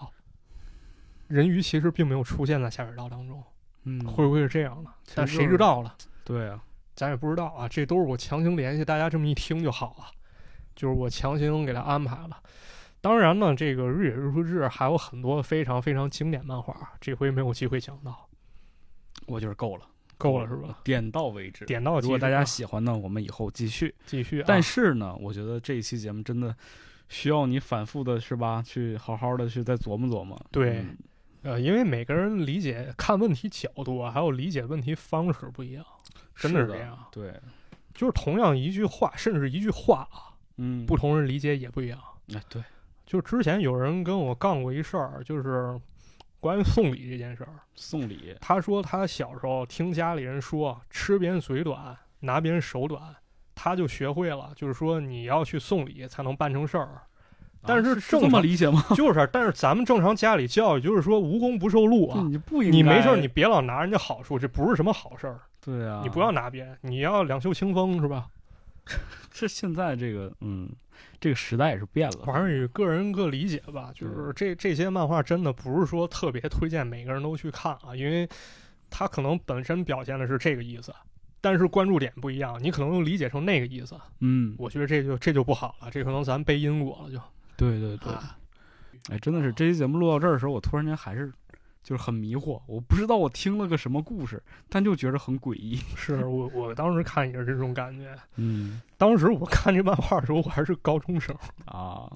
[1.27, 3.43] 人鱼其实并没有出现在下水道当中，
[3.83, 4.89] 嗯，会不会是这样的？
[5.13, 5.95] 但谁知道了？
[6.23, 6.63] 对啊，
[6.95, 10.05] 咱也不知道啊，这都是我强行联系大家这么一听就好了，
[10.75, 12.41] 就是我强行给他安排了。
[13.01, 18.29] 当然呢，这个《日野日出志》还有很多非常非常经典漫画，这回没有机会讲到，
[19.25, 19.85] 我就是够了，
[20.17, 20.79] 够了是吧？？
[20.83, 21.65] 点到为止。
[21.65, 23.93] 点到如果大家啊喜欢呢，我们以后继续。
[24.05, 26.55] 继续啊，但是呢，我觉得这一期节目真的
[27.09, 28.61] 需要你反复的，是吧？
[28.61, 30.39] 去好好的去再琢磨琢磨。
[30.51, 30.97] 对嗯
[31.41, 35.83] 呃，因为每个人理解看问题角度啊，还有理解问题方式不一样，
[36.35, 36.95] 真的是是这样。
[37.11, 37.33] 对，
[37.95, 41.99] 就是同样一句话，甚至一句话啊，嗯，不同人理解也不一样。
[42.35, 42.61] 哎，对，
[43.11, 45.77] 就之前有人跟我杠过一事儿，就是
[46.39, 47.49] 关于送礼这件事儿。
[47.75, 53.01] 送礼，他说他小时候听家里人说，吃别人嘴短，拿别人手短，
[53.53, 57.01] 他就学会了，就是说你要去送礼才能办成事儿。
[57.63, 58.81] 但啊是是这么理解吗？
[58.95, 62.23] 就是，但是咱们正常家里教育就是说无功不受禄啊。
[62.29, 65.41] 你不应该，你没事儿，你别老拿人家好处，这不是什么好事儿。
[65.59, 68.29] 对啊，你不要拿别人，你要两袖清风是吧？
[69.29, 70.69] 这现在这个，嗯，
[71.19, 72.25] 这个时代也是变了。
[72.25, 73.91] 反正与个人各理解吧。
[73.93, 78.27] 就是这这些漫画真的不是说特别推荐每个人都去看啊，因为
[78.89, 80.93] 它可能本身表现的是这个意思，
[81.39, 83.95] 但是关注点不一样，你可能又理解成那个意思。
[84.19, 87.21] 嗯，我觉得这就这就不好了，这可能咱背因果了就。
[87.55, 88.37] 对对对，啊
[89.09, 91.31] 哎，真的是这期节目录到这儿的时候，我突然间还是
[91.83, 95.75] 就是很迷惑，我不知道我听了个什么故事，但就觉得很诡异。
[95.95, 98.15] 是我我当时看也是这种感觉。
[98.35, 101.35] 嗯当时我看这漫画的时候，我还是高中生，
[101.65, 102.11] 啊，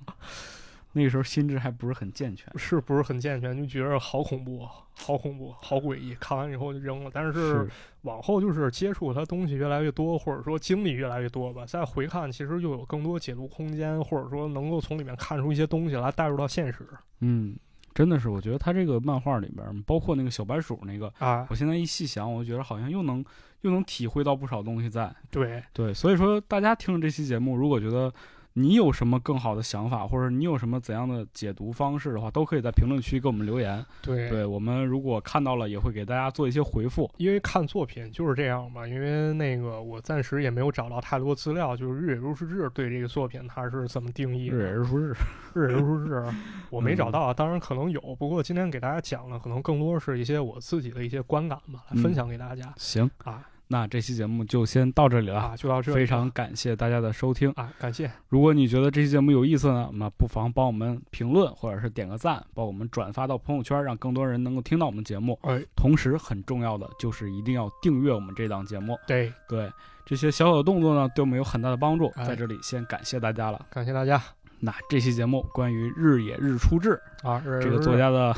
[0.94, 2.48] 那个时候心智还不是很健全。
[2.58, 3.58] 是不是很健全？
[3.58, 6.14] 就觉得好恐怖，好恐怖，好诡异。
[6.16, 7.10] 看完以后就扔了。
[7.12, 7.68] 但是
[8.04, 16.88] 往后就是接触它东西越来越多，或者说经历越来越多吧，再回看，其实又有更多解读空间，或者说能够从里面看出一些东西来带入到现实
[17.20, 17.58] 嗯，
[17.96, 21.48] 真的是，我觉得他这个漫画里边，包括那个小白鼠那个，啊。
[21.50, 23.24] 我现在一细想，我觉得好像又能
[23.62, 25.16] 又能体会到不少东西在。
[25.32, 28.14] 对，对，所以说大家听了这期节目，如果觉得
[28.58, 33.86] 你有什么更好的想法，或者你有什么怎样的解读方式的话，都可以在评论区给我们留言。
[34.02, 34.30] 对。
[34.30, 37.12] 对我们如果看到了，也会给大家做一些回复。
[37.18, 44.56] 因为看作品就是这样嘛，因为那个我暂时也没有找到太多资料，就是日野如是日对这个作品它是怎么定义的？
[44.56, 45.14] 日野如日，
[45.54, 46.24] 日野如是日，
[46.72, 47.12] 我没找嗯。
[47.12, 55.40] 到，当然可能有，不过今天给大家讲的可能更多是一些我自己的一些观感吧，来分享给大家、行，啊那这期节目就先到这里了。
[55.40, 57.52] 啊，就到这里非常感谢大家的收听。
[57.52, 65.38] 啊，感谢如果你觉得这期节目有意思呢，那不妨帮我们评论或者是点个赞，帮我们转发到朋友圈，让更多人能够听到我们节目。
[65.44, 68.98] 哎，同时，很重要的就是一定要订阅我们这档节目。
[69.08, 69.72] 对，对
[70.06, 72.12] 这些小小的动作呢，对我们有很大的帮助。
[72.16, 73.66] 哎在这里先感谢大家了。
[73.72, 74.22] 感谢大家
[74.60, 78.34] 那这期节目关于日野日出志啊，日这个作家的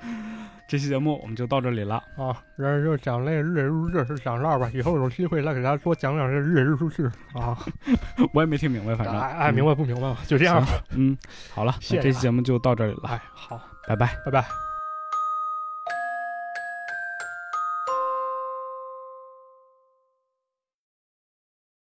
[0.70, 1.96] 这期节目我们就到这里了。
[2.16, 7.58] 啊，然后就讲那日日野如是日是讲这儿吧，以后有机会再给大家多讲讲这日野日出日啊，
[8.32, 10.18] 我也没听明白，反正哎哎，明白不明白吧？
[10.28, 11.18] 就这样吧，嗯，
[11.52, 14.16] 好了，谢谢啊那这期节目就到这里了，哎，好，拜拜。
[14.24, 14.69] 拜拜。